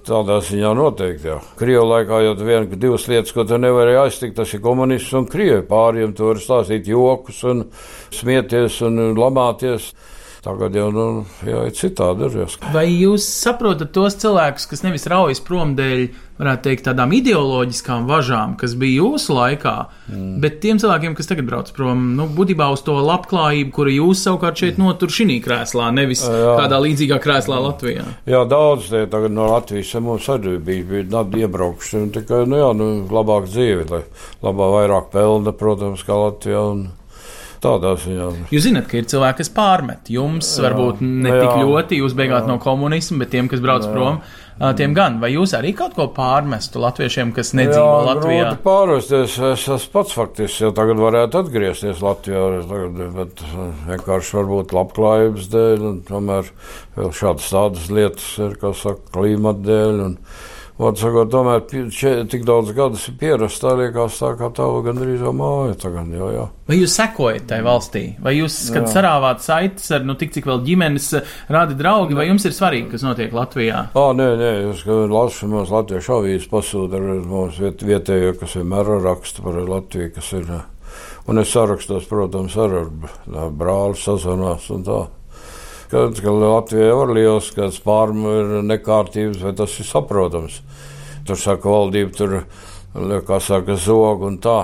Tādā 0.09 0.39
ziņā 0.41 0.69
noteikti. 0.73 1.27
Jā. 1.27 1.35
Krievu 1.59 1.83
laikā 1.85 2.21
jau 2.23 2.31
viena, 2.39 2.65
divas 2.81 3.03
lietas, 3.11 3.33
ko 3.35 3.43
tu 3.45 3.59
nevarēji 3.59 3.99
aiztikt, 3.99 4.37
tas 4.39 4.53
ir 4.55 4.61
komunisms 4.63 5.17
un 5.19 5.27
krievi. 5.29 5.59
Pāriem 5.67 6.15
tu 6.17 6.29
vari 6.29 6.41
stāstīt 6.41 6.87
jokus 6.89 7.43
un 7.45 7.65
smieties 8.15 8.79
un 8.87 9.11
lamāties. 9.19 9.91
Tagad 10.39 10.75
jau 10.75 10.87
nu, 10.95 11.05
jā, 11.43 11.65
ir 11.67 11.73
citādi. 11.75 12.29
Ir, 12.31 12.53
Vai 12.71 12.85
jūs 12.87 13.25
saprotat 13.27 13.91
tos 13.95 14.15
cilvēkus, 14.21 14.69
kas 14.71 14.85
nevis 14.85 15.03
raujas 15.11 15.41
prom 15.43 15.73
dēļ, 15.75 16.05
varētu 16.39 16.63
teikt, 16.63 16.85
tādām 16.85 17.11
ideoloģiskām 17.17 18.05
važām, 18.07 18.53
kas 18.59 18.77
bija 18.79 19.01
jūsu 19.01 19.35
laikā, 19.35 19.73
mm. 20.07 20.37
bet 20.39 20.61
tiem 20.63 20.79
cilvēkiem, 20.79 21.17
kas 21.17 21.27
tagad 21.27 21.49
brauc 21.49 21.71
prom, 21.75 22.05
nu, 22.15 22.29
būtībā 22.37 22.69
uz 22.71 22.85
to 22.87 22.95
labklājību, 23.03 23.73
kuru 23.75 23.95
jūs 23.97 24.23
savukārt 24.23 24.63
šeit 24.63 24.79
notur 24.79 25.11
šī 25.11 25.41
krēslā, 25.43 25.89
nevis 25.95 26.23
jā. 26.23 26.55
kādā 26.61 26.79
līdzīgā 26.85 27.19
krēslā 27.19 27.59
Latvijā? 27.65 28.05
Jā, 28.29 28.45
daudz 28.47 28.87
tie 28.93 29.03
tagad 29.11 29.35
no 29.35 29.49
Latvijas 29.51 29.91
mums 29.99 30.29
arī 30.31 30.55
bija, 30.63 31.01
bija 31.03 31.43
iebraukši, 31.43 32.05
tikai, 32.15 32.45
nu 32.47 32.63
jā, 32.63 32.71
nu, 32.79 32.89
labāk 33.11 33.51
dzīve, 33.51 33.89
lai 33.91 34.05
labāk 34.45 34.73
vairāk 34.77 35.11
pelna, 35.11 35.55
protams, 35.65 36.07
kā 36.07 36.15
Latvijā. 36.23 36.63
Un... 36.71 36.87
Tādā 37.59 37.95
ziņā. 37.99 38.27
Jūs 38.53 38.65
zināt, 38.69 38.85
ka 38.87 38.99
ir 39.01 39.07
cilvēki, 39.11 39.41
kas 39.41 39.49
pārmet 39.51 40.11
jums, 40.13 40.47
jā, 40.55 40.63
varbūt 40.63 41.01
ne 41.03 41.31
jā, 41.33 41.39
tik 41.41 41.63
ļoti, 41.65 41.97
jūs 41.99 42.13
beigāt 42.15 42.45
jā. 42.45 42.51
no 42.53 42.55
komunisma, 42.63 43.19
bet 43.23 43.33
tiem, 43.33 43.49
kas 43.51 43.59
brauc 43.63 43.83
jā. 43.83 43.89
prom, 43.91 44.21
tiem 44.79 44.93
gan. 44.95 45.17
Vai 45.19 45.33
jūs 45.33 45.51
arī 45.57 45.73
kaut 45.75 45.97
ko 45.97 46.05
pārmestu 46.15 46.79
latviešiem, 46.79 47.33
kas 47.35 47.51
nedzīvo 47.59 47.83
jā, 47.83 48.05
Latvijā? 48.07 48.53
Pārvesties, 48.63 49.35
es 49.49 49.65
esmu 49.75 49.91
pats 49.97 50.15
faktiski 50.15 50.65
jau 50.65 50.71
tagad 50.77 51.01
varētu 51.03 51.41
atgriezties 51.43 52.03
Latvijā, 52.05 52.45
tagad, 52.69 53.01
bet 53.17 53.43
vienkārši 53.89 54.39
varbūt 54.39 54.77
labklājības 54.79 55.51
dēļ, 55.57 55.83
un 55.91 55.99
tomēr 56.07 56.53
vēl 56.95 57.11
šādas 57.19 57.51
tādas 57.57 57.91
lietas 57.91 58.31
ir, 58.39 58.55
kā 58.61 58.71
saka, 58.77 59.03
klimata 59.17 59.67
dēļ. 59.67 60.01
Un, 60.07 60.17
Sakot, 60.79 61.27
tomēr 61.27 61.65
šeit 61.91 62.29
tik 62.31 62.45
daudz 62.47 62.69
gadus 62.71 63.09
ir 63.09 63.17
pierasts, 63.19 63.59
tā 63.59 63.73
liekas, 63.75 64.15
tā 64.21 64.29
kā 64.39 64.47
tā 64.55 64.67
gandrīz 64.85 65.25
jau 65.25 65.33
māja. 65.35 65.73
Tagad, 65.81 66.13
jā, 66.15 66.29
jā. 66.31 66.45
Vai 66.71 66.77
jūs 66.79 66.95
sekojat 66.95 67.49
tai 67.49 67.57
valstī? 67.65 68.03
Vai 68.23 68.37
jūs, 68.37 68.55
kad 68.71 68.87
jā. 68.87 68.93
sarāvāt 68.93 69.43
saites 69.43 69.91
ar, 69.91 70.05
nu, 70.07 70.15
tik 70.15 70.31
cik 70.37 70.47
vēl 70.47 70.63
ģimenes 70.63 71.09
rādi 71.51 71.75
draugi, 71.75 72.15
vai 72.15 72.29
jums 72.29 72.47
ir 72.47 72.55
svarīgi, 72.55 72.93
kas 72.93 73.03
notiek 73.03 73.35
Latvijā? 73.35 73.83
Ā, 73.91 74.07
nē, 74.15 74.29
nē, 74.39 74.53
es 74.71 74.87
lasu 74.87 75.51
mums 75.51 75.75
latviešu 75.75 76.15
avīzes 76.21 76.47
pasūta 76.53 76.95
ar 76.95 77.11
mums 77.27 77.59
viet, 77.59 77.83
vietējo, 77.83 78.37
kas 78.39 78.55
vienmēr 78.61 78.95
raksta 79.03 79.43
par 79.43 79.59
Latviju, 79.59 80.13
kas 80.15 80.31
ir. 80.39 80.59
Un 81.29 81.43
es 81.43 81.51
sarakstos, 81.51 82.07
protams, 82.09 82.55
ar, 82.57 82.79
ar 83.35 83.51
brāli 83.51 83.99
sazvanās 83.99 84.71
un 84.73 84.87
tā. 84.87 85.03
Kad, 85.89 86.19
ka 86.21 86.31
Latvijā 86.33 86.89
ir 86.93 87.11
liels 87.17 87.47
kāds 87.55 87.79
pārmaiņu 87.81 88.61
nekārtības, 88.69 89.39
vai 89.41 89.53
tas 89.57 89.73
ir 89.81 89.87
saprotams. 89.89 90.59
Tur 91.25 91.39
saka, 91.39 91.65
valdība 91.69 92.13
tur, 92.13 92.35
kā 93.25 93.39
saka, 93.41 93.73
zog 93.73 94.27
un 94.27 94.37
tā. 94.43 94.59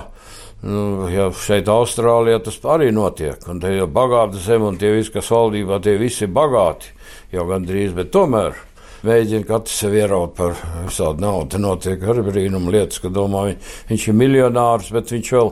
Nu, 0.65 1.07
ja 1.09 1.27
šeit 1.33 1.67
Austrālijā 1.69 2.39
tas 2.45 2.59
arī 2.73 2.91
notiek, 2.93 3.41
un 3.49 3.59
te 3.61 3.73
ir 3.73 3.89
bagāta 3.91 4.39
zeme, 4.41 4.69
un 4.69 4.77
tie 4.81 4.93
visi, 4.95 5.11
kas 5.13 5.29
valdībā, 5.33 5.77
tie 5.81 5.97
visi 6.01 6.23
ir 6.25 6.31
bagāti, 6.33 6.93
jau 7.33 7.45
gandrīz, 7.49 7.93
bet 7.97 8.09
tomēr 8.13 8.57
mēģina 9.05 9.45
katrs 9.45 9.79
sev 9.81 9.93
ieraut 9.97 10.33
par 10.37 10.55
visādi 10.87 11.21
naudu. 11.21 11.51
Te 11.53 11.61
notiek 11.61 12.05
arī 12.09 12.25
brīnuma 12.25 12.73
lietas, 12.73 13.01
ka 13.03 13.11
domā, 13.13 13.47
viņš 13.89 14.07
ir 14.09 14.17
miljonārs, 14.17 14.89
bet 14.95 15.13
viņš 15.13 15.33
vēl 15.35 15.51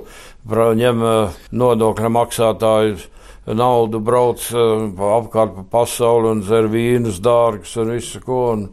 ņem 0.81 1.03
eh, 1.09 1.41
nodokļu 1.62 2.13
maksātāju 2.17 2.97
naudu 3.51 3.99
brauc 4.03 4.43
uh, 4.56 4.86
apkārt 5.17 5.58
pa 5.58 5.63
pasauli 5.79 6.32
un 6.32 6.43
dzer 6.45 6.69
vīnus 6.71 7.19
dārgus 7.23 7.75
un 7.82 7.95
visu 7.97 8.21
ko. 8.23 8.43
Un 8.56 8.67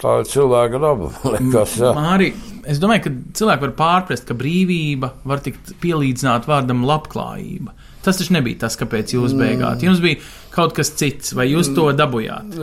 tā 0.00 0.20
ir 0.22 0.30
cilvēka 0.30 0.80
daba. 0.80 1.10
Liekas, 1.34 1.76
Mārī, 1.96 2.30
es 2.68 2.80
domāju, 2.82 3.06
ka 3.06 3.14
cilvēki 3.40 3.66
var 3.66 3.74
pārprast, 3.80 4.26
ka 4.28 4.36
brīvība 4.38 5.12
var 5.28 5.44
tikt 5.44 5.76
pielīdzināt 5.82 6.48
vārdam 6.48 6.84
labklājība. 6.88 7.76
Tas 8.06 8.20
taču 8.20 8.36
nebija 8.36 8.60
tas, 8.66 8.76
kāpēc 8.78 9.16
jūs 9.16 9.34
beigāt. 9.34 9.82
Jums 9.82 9.98
bija 10.04 10.20
kaut 10.56 10.74
kas 10.76 10.90
cits, 10.96 11.34
vai 11.36 11.48
jūs 11.50 11.70
to 11.76 11.86
dabūjāt? 11.96 12.56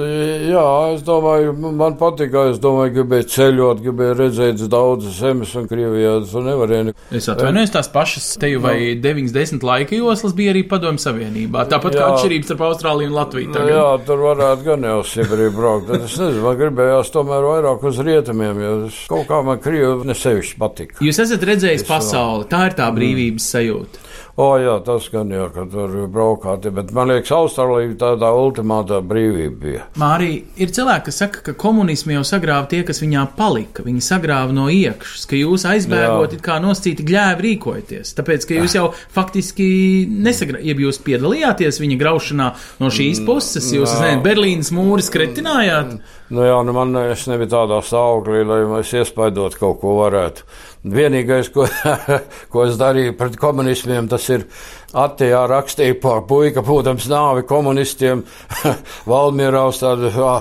Jā, 0.50 0.66
es 0.96 1.04
domāju, 1.06 1.54
man 1.54 1.98
patika. 2.00 2.48
Es 2.54 2.60
domāju, 2.62 2.96
gribēju 3.00 3.30
ceļot, 3.34 3.84
gribēju 3.84 4.18
redzēt 4.20 4.64
daudzas 4.72 5.20
zemes, 5.20 5.54
un 5.60 5.68
Krievijā 5.70 6.16
tas 6.24 6.34
nevarēja. 6.48 6.96
Es 7.14 7.30
atvainojos, 7.32 7.74
tās 7.74 7.90
pašas 7.94 8.28
te 8.42 8.50
jau 8.52 8.62
vai 8.64 8.78
9-10 9.00 9.64
laika 9.66 9.98
joslas 9.98 10.36
bija 10.38 10.54
arī 10.54 10.64
Padomju 10.70 11.04
Savienībā. 11.04 11.66
Tāpat 11.72 11.98
jā. 11.98 12.02
kā 12.02 12.10
atšķirības 12.14 12.50
starp 12.50 12.66
Austrāliju 12.70 13.12
un 13.12 13.18
Latviju. 13.18 13.52
Tagad. 13.54 13.74
Jā, 13.74 13.88
tur 14.08 14.24
varētu 14.28 14.68
gan 14.68 14.88
jau 14.90 15.00
Sibīrī 15.14 15.50
braukt. 15.54 15.90
Bet 15.92 16.08
es 16.08 16.18
nezinu, 16.22 16.46
man 16.46 16.58
gribējās 16.60 17.14
tomēr 17.14 17.50
vairāk 17.50 17.86
uz 17.90 18.02
rietumiem, 18.04 18.64
jo 18.64 18.74
kaut 19.12 19.28
kā 19.30 19.42
man 19.46 19.62
Krievi 19.64 20.10
nesevišķi 20.10 20.60
patika. 20.62 21.00
Jūs 21.04 21.22
esat 21.26 21.46
redzējis 21.52 21.84
es, 21.84 21.90
pasauli, 21.90 22.50
tā 22.52 22.66
ir 22.70 22.78
tā 22.80 22.90
brīvības 22.96 23.44
mm. 23.44 23.50
sajūta. 23.54 24.10
O, 24.34 24.48
jā, 24.58 24.80
tas 24.82 25.06
gan 25.14 25.30
jau, 25.30 25.44
ka 25.54 25.62
tur 25.70 25.92
braukāt, 26.10 26.64
bet 26.74 26.90
man 26.98 27.12
liekas, 27.12 27.30
Austrālija 27.36 27.94
tādā 28.02 28.32
ultimātā 28.34 28.98
brīvība 29.06 29.60
bija. 29.62 29.84
Mārī, 30.02 30.30
ir 30.58 30.72
cilvēki, 30.74 31.06
kas 31.06 31.20
saka, 31.22 31.44
ka 31.46 31.54
komunismu 31.62 32.16
jau 32.16 32.24
sagrāva 32.26 32.66
tie, 32.72 32.80
kas 32.88 33.04
viņā 33.04 33.28
palika. 33.38 33.86
Viņi 33.86 34.02
sagrāva 34.02 34.50
no 34.56 34.66
iekšas, 34.74 35.28
ka 35.30 35.38
jūs 35.38 35.68
aizbēgot, 35.70 36.34
kā 36.42 36.58
noscīti 36.64 37.06
gļēvi 37.06 37.46
rīkojaties. 37.46 38.16
Tāpēc, 38.18 38.50
ka 38.50 38.58
jūs 38.58 38.78
jau 38.80 38.88
faktiski 39.14 39.70
nesagrāvāt, 40.10 40.66
ja 40.66 40.78
jūs 40.82 41.04
piedalījāties 41.06 41.82
viņa 41.86 42.02
graušanā 42.02 42.50
no 42.82 42.90
šīs 42.90 43.22
mm, 43.22 43.30
puses, 43.30 43.70
jūs, 43.70 43.94
nezinu, 44.02 44.26
Berlīnas 44.26 44.74
mūris 44.74 45.14
kretinājāt. 45.14 46.00
Nu 46.34 46.42
jā, 46.48 46.58
nu 46.66 46.74
man 46.74 46.98
es 47.04 47.28
nebiju 47.30 47.52
tādā 47.52 47.78
stāvoklī, 47.86 48.42
lai 48.50 48.64
es 48.80 48.98
iespaidot 48.98 49.62
kaut 49.62 49.78
ko 49.84 50.00
varētu. 50.00 50.48
Vienīgais, 50.84 51.48
ko, 51.54 51.68
ko 52.52 52.66
es 52.66 52.80
darīju 52.80 53.14
pret 53.20 53.38
komunismiem, 53.40 54.10
tas 54.12 54.23
ir 54.32 54.48
Attijā 54.94 55.40
rakstīja 55.50 55.96
par 55.98 56.20
puika, 56.30 56.62
būdams 56.62 57.08
nāvi 57.10 57.42
komunistiem, 57.50 58.20
Valmierā 59.10 59.64
uz 59.72 59.80
tādu, 59.82 60.12
jā, 60.14 60.34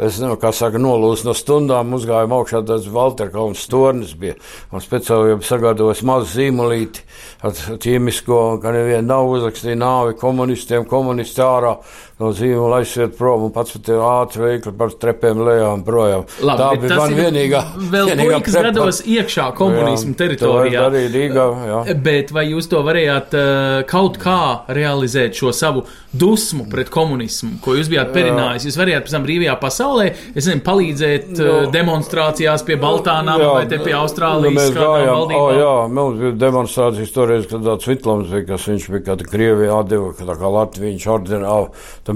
es 0.00 0.18
nezinu, 0.18 0.34
kā 0.42 0.50
saka, 0.56 0.80
nolūst 0.82 1.28
no 1.28 1.34
stundām, 1.38 1.94
uzgājām 1.94 2.34
augšā 2.34 2.64
tāds 2.66 2.88
Valterkalns 2.90 3.62
tornis 3.70 4.16
bija, 4.18 4.34
un 4.74 4.82
speciāli 4.82 5.36
jau 5.36 5.38
sagatavos 5.46 6.02
mazu 6.10 6.26
zīmolīti 6.32 7.06
ar 7.46 7.54
ķīmisko, 7.54 8.40
ka 8.64 8.74
neviena 8.74 9.06
nav 9.12 9.30
uzrakstīja 9.36 9.78
nāvi 9.78 10.18
komunistiem, 10.18 10.90
komunisti 10.90 11.46
ārā, 11.46 11.76
no 12.20 12.30
zīmola 12.36 12.80
aiziet 12.82 13.16
prom 13.18 13.46
un 13.48 13.52
pats 13.54 13.74
pat 13.76 13.90
ātri 13.96 14.42
veikli 14.44 14.72
par 14.76 14.92
trepiem 15.00 15.40
lejām 15.46 15.84
projām. 15.86 16.26
Labi, 16.44 16.60
Tā 16.60 16.68
bija 16.82 16.98
man 17.00 17.16
vienīgā. 17.16 17.62
Vēl 17.92 18.12
puikas 18.20 18.58
gados 18.68 19.00
iekšā 19.08 19.48
komunismu 19.58 20.12
Jā, 20.14 20.18
teritorijā. 20.20 20.84
Darīju 20.86 21.12
Rīgā, 21.14 21.46
jā. 21.70 21.80
Bet 22.04 22.32
vai 22.36 22.46
jūs 22.50 22.68
to 22.70 22.82
varējāt 22.86 23.36
uh, 23.38 23.80
kaut 23.90 24.20
kā 24.20 24.38
realizēt, 24.76 25.34
šo 25.40 25.52
savu 25.56 25.84
dusmu 26.12 26.66
pret 26.70 26.90
komunismu, 26.92 27.56
ko 27.64 27.76
jūs 27.78 27.88
bijāt 27.92 28.12
perinājis? 28.14 28.66
Jūs 28.68 28.78
varējāt 28.80 29.06
pēc 29.06 29.14
tam 29.16 29.26
brīvajā 29.26 29.56
pasaulē, 29.62 30.06
es 30.34 30.40
nezinu, 30.44 30.64
palīdzēt 30.66 31.30
uh, 31.36 31.48
Nu, 31.50 31.70
demonstrācijās 31.72 32.62
pie 32.66 32.76
Baltānām 32.80 33.40
Jā, 33.40 33.50
vai 33.54 33.64
te 33.70 33.78
pie 33.80 33.94
nu, 33.94 34.00
Austrālijas 34.02 34.56
mēs 34.56 34.72
kādām 34.74 34.90
gājām, 34.90 35.10
o, 35.10 35.18
valdībām? 35.20 35.60
jā, 35.60 35.72
mums 35.98 36.20
bija 36.20 36.32
demonstrācijas 36.44 37.14
toreiz, 37.14 37.46
kad 37.50 37.64
tāds 37.66 37.88
Vitlams 37.90 38.30
bija, 38.32 38.46
kas 38.52 38.66
viņš 38.70 38.88
bija, 38.94 39.02
kad 39.10 39.24
Krievija 39.30 39.78
atdeva, 39.80 40.12
ka 40.18 40.28
tā 40.28 40.36
kā 40.40 40.52
Latvija 40.54 40.90
viņš 40.90 41.06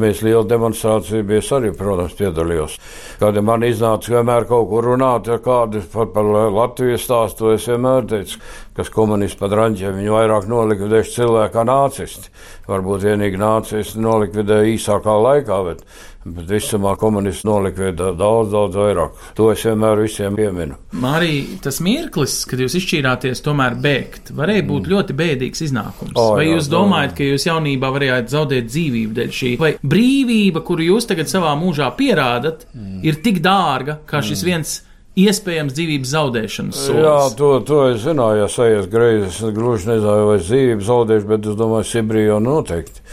mēs 0.01 0.23
liela 0.25 0.45
demonstrācija 0.49 1.25
bija, 1.27 1.43
arī, 1.57 1.73
protams, 1.77 2.17
piedalījos. 2.19 2.79
Kad 3.21 3.41
man 3.45 3.67
iznāca 3.67 4.17
vienmēr 4.17 4.47
kaut 4.49 4.69
kur 4.71 4.89
runāt, 4.91 5.29
ja 5.31 5.41
kādi 5.43 5.83
par, 5.93 6.11
par 6.15 6.31
Latvijas 6.55 7.07
stāstu, 7.07 7.53
es 7.55 7.69
vienmēr 7.71 8.09
teicu, 8.11 8.41
kas 8.75 8.91
komunisti 8.95 9.39
pa 9.41 9.51
draņķiem, 9.53 10.01
viņi 10.01 10.15
vairāk 10.15 10.49
nolikvidējuši 10.51 11.15
cilvēku 11.19 11.55
kā 11.55 11.67
nācisti. 11.69 12.33
Varbūt 12.69 13.07
vienīgi 13.11 13.41
nācisti 13.41 14.03
nolikvidēja 14.03 14.73
īsākā 14.75 15.15
laikā, 15.29 15.61
bet, 15.69 15.85
bet 16.25 16.49
visumā 16.49 16.95
komunisti 17.01 17.47
nolikvidē 17.49 18.13
daudz, 18.17 18.53
daudz 18.55 18.79
vairāk. 18.79 19.19
To 19.39 19.51
es 19.53 19.65
vienmēr 19.67 20.01
visiem 20.05 20.39
pieminu. 20.39 20.79
Mārija, 21.03 21.59
tas 21.65 21.81
mirklis, 21.85 22.41
kad 22.49 22.63
jūs 22.63 22.79
izšķīrāties 22.81 23.45
tomēr 23.45 23.77
bēgt, 23.85 24.33
varēja 24.37 24.65
būt 24.71 24.89
ļoti 24.93 25.19
bēdīgs 25.19 25.67
iznākums. 25.69 26.15
O, 26.17 26.31
vai 26.39 26.49
jā, 26.49 26.55
jūs 26.55 26.71
jā. 26.71 26.73
domājat, 26.77 27.15
ka 27.19 27.29
jūs 27.29 27.47
jaunībā 27.51 27.93
varējāt 27.99 28.33
zaudēt 28.33 28.73
dzīvību 28.73 29.19
dēļ 29.21 29.37
šī? 29.41 29.53
Vai 29.61 29.75
brīvība, 29.83 30.65
kuru 30.65 30.89
jūs 30.89 31.11
tagad 31.11 31.31
savā 31.31 31.53
mūžā 31.61 31.91
pierādat, 31.99 32.67
ir 33.05 33.21
tik 33.25 33.43
dārga, 33.45 34.01
kā 34.09 34.25
šis 34.25 34.45
viens 34.47 34.81
iespējams 35.21 35.75
dzīvības 35.77 36.11
zaudēšanas 36.11 36.81
solis? 36.89 37.05
Jā, 37.05 37.19
to, 37.39 37.53
to 37.69 37.81
es 37.93 38.03
zināju, 38.03 38.43
ja 38.43 38.51
sajies 38.51 38.91
greizi. 38.91 39.31
Es 39.31 39.55
gluži 39.55 39.93
nezināju, 39.93 40.29
vai 40.31 40.37
es 40.41 40.49
dzīvību 40.49 40.89
zaudēšu, 40.89 41.31
bet 41.31 41.49
es 41.53 41.59
domāju, 41.61 41.91
Sibrija 41.91 42.33
jau 42.33 42.43
noteikti. 42.43 43.05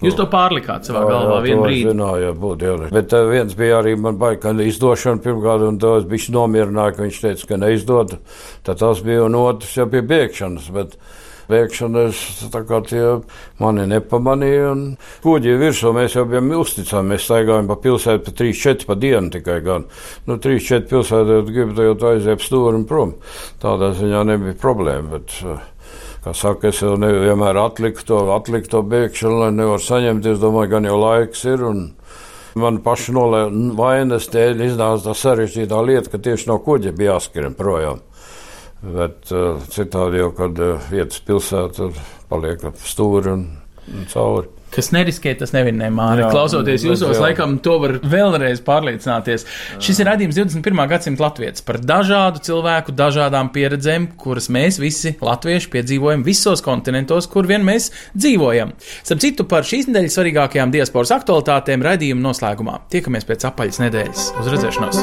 Jūs 0.00 0.16
to 0.16 0.24
pārlikāt 0.32 0.88
savā 0.88 1.02
galvā 1.04 1.38
jā, 1.40 1.44
vienā 1.44 1.64
brīdī. 1.66 1.88
Zināju, 1.90 2.24
jā, 2.24 2.34
būtu 2.40 2.68
jā. 2.68 2.76
Bet 2.94 3.14
uh, 3.16 3.26
viens 3.28 3.56
bija 3.56 3.80
arī 3.82 3.96
man 4.00 4.16
baigi, 4.20 4.40
ka 4.46 4.54
izdošana 4.64 5.20
pirmkārt, 5.24 5.66
un 5.68 5.80
to 5.82 5.96
es 6.00 6.06
bišķi 6.08 6.36
nomierināju, 6.36 6.96
ka 6.96 7.04
viņš 7.04 7.18
teica, 7.26 7.48
ka 7.50 7.58
neizdod. 7.60 8.14
Tad 8.64 8.80
tas 8.80 9.02
bija, 9.04 9.26
un 9.26 9.36
otrs 9.36 9.74
jau 9.76 9.84
pie 9.92 10.00
bēgšanas. 10.00 10.70
Bet, 10.72 10.96
kā 11.50 12.78
tie 12.86 13.04
mani 13.60 13.86
nepamanīja. 13.90 14.70
Kuģi 15.24 15.56
virsū 15.60 15.92
mēs 15.96 16.16
jau 16.16 16.24
bijām 16.30 16.52
uzticami. 16.56 17.14
Mēs 17.14 17.26
staigājām 17.26 17.68
pa 17.68 17.76
pilsētu 17.84 18.24
pa 18.28 18.36
3-4 18.40 18.88
pa 18.88 18.96
dienu 18.96 19.34
tikai 19.34 19.58
gan. 19.66 19.88
Nu, 20.30 20.38
3-4 20.40 20.88
pilsētā 20.88 21.42
gribu 21.50 21.76
to 21.76 21.90
jau 21.90 21.98
tā 22.00 22.14
aiziet 22.14 22.46
stūri 22.46 22.80
un 22.80 22.88
prom. 22.88 23.18
Tādā 23.60 23.92
ziņā 23.98 24.24
nebija 24.32 24.56
problēma. 24.62 25.18
Bet, 25.18 25.36
uh, 25.44 25.60
Kā 26.20 26.34
saka, 26.36 26.68
es 26.68 26.82
jau 26.82 26.98
nevienmēr 27.00 27.56
atliku 27.56 28.04
to, 28.04 28.18
atliku 28.34 28.68
to 28.68 28.82
bēgšanu, 28.84 29.38
lai 29.40 29.50
nevaru 29.56 29.80
saņemt. 29.80 30.26
Es 30.28 30.42
domāju, 30.42 30.74
gan 30.74 30.88
jau 30.88 30.98
laiks 31.00 31.46
ir. 31.48 31.64
Man 32.60 32.80
paša 32.84 33.14
nolē- 33.16 33.48
vainas 33.78 34.28
dēļ 34.28 34.66
iznāca 34.66 35.06
tā 35.06 35.14
sarežģītā 35.16 35.80
lieta, 35.86 36.10
ka 36.12 36.18
tieši 36.18 36.50
no 36.50 36.58
kuģa 36.60 36.92
bija 36.92 37.14
jāskrien 37.16 37.56
projām. 37.56 38.02
Bet 38.82 39.32
uh, 39.32 39.60
citādi 39.72 40.20
jau, 40.20 40.30
kad 40.36 40.60
uh, 40.60 40.90
vietas 40.92 41.20
pilsēta 41.24 41.90
paliek 42.28 42.64
ap 42.64 42.76
stūri 42.84 43.32
un 43.32 43.46
cauri. 44.12 44.50
Kas 44.70 44.92
neriskē, 44.94 45.32
tas 45.34 45.50
nevinnē 45.50 45.88
māri. 45.90 46.22
Jā, 46.22 46.28
Klausoties 46.30 46.84
jūsos, 46.86 47.16
jā. 47.16 47.22
laikam, 47.24 47.56
to 47.62 47.74
var 47.82 47.96
vēlreiz 48.06 48.60
pārliecināties. 48.62 49.42
Šis 49.82 49.98
ir 49.98 50.06
radījums 50.12 50.38
21. 50.38 50.82
gadsimta 50.92 51.24
latviešu 51.24 51.64
par 51.66 51.80
dažādu 51.82 52.42
cilvēku, 52.46 52.94
dažādām 52.94 53.50
pieredzēm, 53.54 54.12
kuras 54.20 54.46
mēs 54.46 54.78
visi 54.78 55.16
latvieši 55.18 55.72
piedzīvojam 55.74 56.22
visos 56.26 56.62
kontinentos, 56.62 57.26
kur 57.32 57.50
vien 57.50 57.66
mēs 57.66 57.90
dzīvojam. 58.14 58.76
Starp 59.02 59.24
citu, 59.26 59.48
par 59.50 59.66
šīs 59.66 59.90
nedēļas 59.90 60.18
svarīgākajām 60.20 60.70
diasporas 60.76 61.16
aktualitātēm 61.18 61.82
raidījuma 61.90 62.28
noslēgumā. 62.30 62.84
Tiekamies 62.94 63.26
pēc 63.26 63.50
apaļas 63.50 63.82
nedēļas. 63.88 64.28
Uz 64.38 64.54
redzēšanos! 64.54 65.02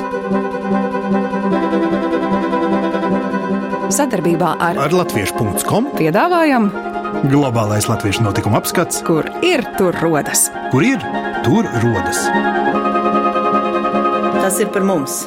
Sadarbībā 3.97 4.49
ar 4.61 4.79
Ar 4.83 4.93
latviešu.com 4.93 5.87
piedāvājam, 5.95 6.67
globālais 7.25 7.87
latviešu 7.89 8.25
notikuma 8.25 8.61
apskats, 8.61 9.01
kur 9.07 9.25
ir 9.45 9.65
tur 9.77 9.95
rodas. 10.01 10.49
kur 10.71 10.83
ir 10.85 11.01
tur 11.47 11.65
rodas. 11.83 12.27
Tas 14.37 14.61
ir 14.61 14.69
par 14.73 14.85
mums! 14.85 15.25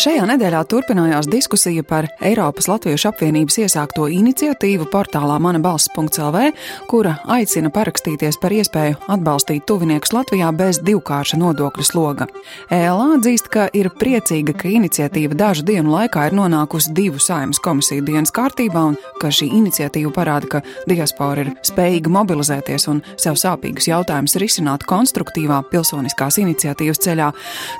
Šajā 0.00 0.22
nedēļā 0.24 0.62
turpinājās 0.64 1.26
diskusija 1.28 1.82
par 1.84 2.06
Eiropas 2.24 2.70
Latviešu 2.70 3.10
apvienības 3.10 3.58
iesākto 3.60 4.06
iniciatīvu 4.08 4.86
portālā 4.88 5.34
manabalss.lv, 5.44 6.40
kura 6.88 7.18
aicina 7.28 7.68
parakstīties 7.74 8.38
par 8.40 8.54
iespēju 8.56 8.96
atbalstīt 9.12 9.66
tuviniekus 9.68 10.14
Latvijā 10.16 10.48
bez 10.56 10.78
divkārša 10.86 11.36
nodokļu 11.42 11.84
sloga. 11.84 12.28
ELA 12.72 13.10
atzīst, 13.18 13.50
ka 13.52 13.66
ir 13.76 13.90
priecīga, 14.00 14.54
ka 14.62 14.70
iniciatīva 14.70 15.36
dažu 15.36 15.66
dienu 15.68 15.92
laikā 15.92 16.30
ir 16.30 16.38
nonākusi 16.38 16.94
divu 16.96 17.20
saimas 17.20 17.60
komisiju 17.60 18.06
dienas 18.08 18.32
kārtībā 18.32 18.86
un 18.94 18.96
ka 19.20 19.28
šī 19.28 19.50
iniciatīva 19.58 20.14
parāda, 20.16 20.48
ka 20.54 20.62
diaspora 20.88 21.44
ir 21.44 21.52
spējīga 21.68 22.14
mobilizēties 22.16 22.88
un 22.94 23.04
sev 23.20 23.36
sāpīgus 23.36 23.90
jautājumus 23.92 24.38
risināt 24.40 24.88
konstruktīvā 24.88 25.60
pilsoniskās 25.68 26.40
iniciatīvas 26.40 27.04
ceļā. 27.04 27.30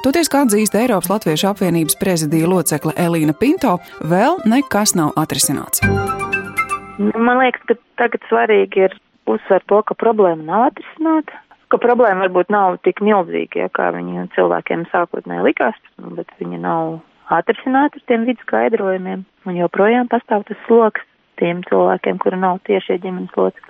Toties, 0.05 0.29
kā 0.29 0.45
atzīst 0.45 0.77
Eiropas 0.85 1.15
Latviešu 1.17 1.53
apvienības 1.55 1.97
prezidija 2.11 2.49
locekle 2.51 2.91
Elīna 2.99 3.31
Pinto, 3.39 3.77
vēl 4.11 4.41
nekas 4.51 4.97
nav 4.99 5.13
atrisināts. 5.21 5.85
Man 6.99 7.39
liekas, 7.39 7.63
ka 7.69 7.77
tagad 8.03 8.25
svarīgi 8.27 8.83
ir 8.89 8.97
uzsvērt 9.31 9.69
to, 9.71 9.79
ka 9.87 9.95
problēma 9.95 10.43
nav 10.49 10.65
atrisināta, 10.73 11.39
ka 11.71 11.79
problēma 11.79 12.27
varbūt 12.27 12.51
nav 12.51 12.81
tik 12.87 12.99
milzīga, 13.07 13.63
ja, 13.63 13.69
kā 13.71 13.93
viņa 13.95 14.27
cilvēkiem 14.35 14.89
sākotnēji 14.91 15.47
likās, 15.47 15.79
bet 16.19 16.35
viņa 16.43 16.59
nav 16.65 16.99
atrisināta 17.39 18.01
ar 18.01 18.07
tiem 18.11 18.27
vidu 18.27 18.43
skaidrojumiem, 18.43 19.23
un 19.47 19.61
joprojām 19.63 20.11
pastāv 20.11 20.43
tas 20.51 20.59
sloks 20.67 21.07
tiem 21.39 21.63
cilvēkiem, 21.71 22.19
kuri 22.19 22.43
nav 22.43 22.59
tiešie 22.67 22.99
ģimenes 23.05 23.39
locekļi. 23.39 23.70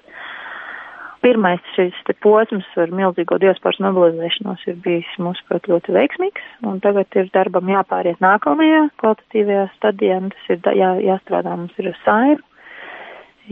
Pirmais 1.20 1.60
šis 1.74 1.96
posms 2.24 2.68
ar 2.80 2.92
milzīgo 2.96 3.36
diasporas 3.42 3.80
mobilizēšanos 3.84 4.62
ir 4.70 4.78
bijis, 4.80 5.10
mūsuprāt, 5.20 5.68
ļoti 5.68 5.92
veiksmīgs, 5.92 6.46
un 6.64 6.80
tagad 6.80 7.12
ir 7.20 7.28
darbam 7.34 7.68
jāpāriet 7.68 8.22
nākamajā 8.24 8.86
kvalitatīvajā 9.02 9.66
stadijā, 9.74 10.16
un 10.22 10.32
tas 10.32 10.48
ir 10.54 10.70
jā, 10.80 10.94
jāstrādā 11.10 11.52
mums 11.60 11.76
ir 11.76 11.90
ar 11.92 12.00
saimu, 12.06 12.46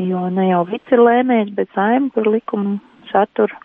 jo 0.01 0.25
ne 0.33 0.49
jau 0.49 0.65
vids 0.71 0.97
ir 0.97 1.05
lēmējs, 1.05 1.53
bet 1.61 1.69
saima 1.77 2.09
par 2.15 2.33
likumu 2.33 2.79
saturu. 3.13 3.61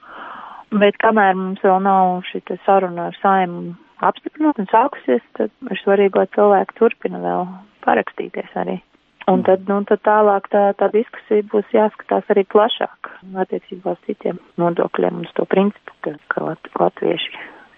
Bet 0.83 0.97
kamēr 0.99 1.37
mums 1.39 1.63
vēl 1.63 1.79
nav 1.85 2.23
šī 2.27 2.43
saruna 2.65 3.07
ar 3.11 3.19
saimu 3.21 3.77
apstiprināt 4.03 4.59
un 4.59 4.67
sākusies, 4.71 5.23
tad 5.37 5.53
ir 5.69 5.79
svarīgi, 5.79 6.17
lai 6.19 6.27
cilvēki 6.35 6.81
turpina 6.81 7.23
vēl 7.23 7.45
parakstīties 7.85 8.57
arī. 8.59 8.81
Un 9.31 9.43
tad, 9.47 9.63
nu, 9.71 9.79
tad 9.87 10.01
tālāk 10.03 10.49
tā, 10.51 10.63
tā 10.75 10.89
diskusija 10.91 11.45
būs 11.51 11.69
jāskatās 11.71 12.27
arī 12.33 12.43
plašāk 12.51 13.11
attiecībā 13.45 13.95
uz 13.95 14.01
citiem 14.07 14.39
nodokļiem 14.59 15.21
un 15.21 15.27
uz 15.27 15.35
to 15.37 15.45
principu, 15.47 15.95
ka, 16.03 16.15
ka 16.33 16.43
lat, 16.49 16.71
latvieši 16.79 17.31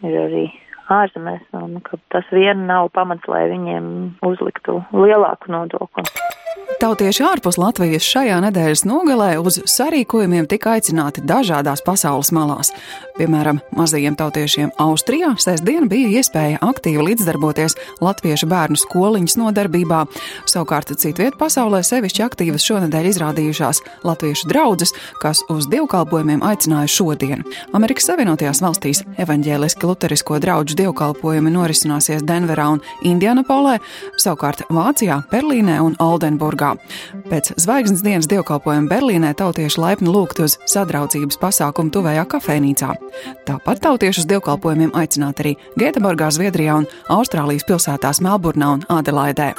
ir 0.10 0.18
arī 0.24 0.46
ārzemēs 0.96 1.46
un 1.58 1.78
ka 1.86 2.00
tas 2.14 2.26
vien 2.34 2.66
nav 2.70 2.90
pamats, 2.98 3.30
lai 3.30 3.46
viņiem 3.52 3.86
uzliktu 4.26 4.80
lielāku 4.94 5.54
nodokli. 5.54 6.06
Tautieši 6.76 7.24
ārpus 7.24 7.56
Latvijas 7.56 8.04
šajā 8.04 8.36
nedēļas 8.44 8.82
nogalē 8.84 9.30
uz 9.40 9.62
sarīkojumiem 9.70 10.48
tika 10.52 10.74
aicināti 10.76 11.24
dažādās 11.24 11.80
pasaules 11.86 12.34
malās. 12.36 12.74
Piemēram, 13.16 13.62
mazajiem 13.72 14.18
tautiešiem 14.20 14.74
Austrijā 14.84 15.30
sestdien 15.40 15.88
bija 15.88 16.10
iespēja 16.20 16.60
aktīvi 16.66 17.06
līdzdarboties 17.08 17.78
latviešu 18.04 18.50
bērnu 18.52 18.80
skoliņas 18.82 19.38
nodarbībā. 19.40 20.02
Savukārt 20.52 20.92
citviet 21.00 21.38
pasaulē 21.40 21.80
sevišķi 21.88 22.26
aktīvas 22.26 22.68
šonadēļ 22.68 23.08
izrādījušās 23.14 23.80
latviešu 24.04 24.52
draudzes, 24.52 24.92
kas 25.24 25.46
uz 25.56 25.70
dievkalpojumiem 25.72 26.44
aicināja 26.44 26.92
šodien. 26.92 27.46
Amerikas 27.72 28.10
Savienotajās 28.12 28.60
valstīs 28.66 29.06
evaņģēliski 29.24 29.88
luterisko 29.88 30.42
draugu 30.44 30.76
dievkalpojumi 30.84 31.56
norisināsies 31.56 32.28
Denverā 32.28 32.68
un 32.76 32.84
Indianapolē, 33.08 33.80
savukārt 34.20 34.68
Vācijā, 34.68 35.22
Berlīnē 35.32 35.80
un 35.88 35.96
Oldenburgā. 36.04 36.65
Pēc 37.30 37.54
zvaigznes 37.62 38.04
dienas 38.06 38.30
dievkalpojuma 38.32 38.90
Berlīnē 38.92 39.34
tautieši 39.38 39.82
laipni 39.82 40.12
lūgti 40.12 40.46
uz 40.46 40.58
sadraudzības 40.72 41.40
pasākumu 41.42 41.94
tuvējā 41.96 42.26
kafejnīcā. 42.36 42.94
Tāpat 43.48 43.84
tautieši 43.86 44.24
uz 44.24 44.30
dievkalpojumiem 44.34 44.96
aicināti 44.98 45.46
arī 45.46 45.54
Gēteborgā, 45.82 46.32
Zviedrijā 46.34 46.82
un 46.82 46.90
Austrālijas 47.18 47.68
pilsētās 47.70 48.24
Melburnā 48.26 48.76
un 48.78 48.88
Adelaidē. 49.00 49.54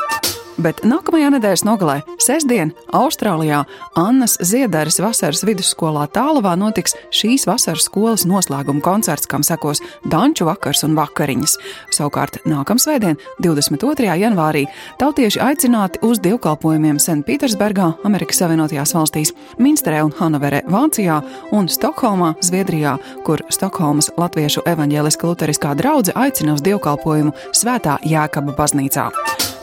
Bet 0.56 0.80
nākamajā 0.88 1.28
nedēļas 1.34 1.64
nogalē, 1.66 1.98
sestdien, 2.22 2.70
Austrālijā 2.96 3.58
Annas 4.00 4.38
Ziedaras 4.40 4.96
vasaras 5.04 5.42
vidusskolā 5.44 6.06
Tālavā 6.14 6.54
notiks 6.56 6.94
šīs 7.12 7.44
vasaras 7.48 7.84
skolas 7.90 8.24
noslēguma 8.28 8.80
koncerts, 8.84 9.28
kam 9.28 9.44
sekos 9.44 9.82
danču 10.08 10.46
vakars 10.48 10.80
un 10.86 10.96
vakariņas. 10.96 11.58
Savukārt 11.92 12.40
nākamsvētdien, 12.48 13.18
22. 13.44 14.08
janvārī, 14.22 14.64
tautieši 15.00 15.42
aicināti 15.44 16.00
uz 16.06 16.22
dievkalpojumiem 16.24 17.00
Senpētersburgā, 17.04 17.90
Amerikas 18.08 18.40
Savienotajās 18.40 18.94
valstīs, 18.96 19.34
Minsterē 19.60 20.00
un 20.06 20.14
Hanoverē, 20.16 20.62
Vācijā 20.72 21.18
un 21.56 21.68
Stokholmā, 21.68 22.32
Zviedrijā, 22.44 22.96
kur 23.28 23.44
Stokholmas 23.52 24.08
Latviešu 24.16 24.64
evaņģēliska 24.72 25.28
luteriskā 25.28 25.76
draudzene 25.76 26.16
aicina 26.24 26.56
uz 26.56 26.64
dievkalpojumu 26.64 27.36
Svētā 27.52 28.00
Jēkaba 28.08 28.56
baznīcā. 28.56 29.10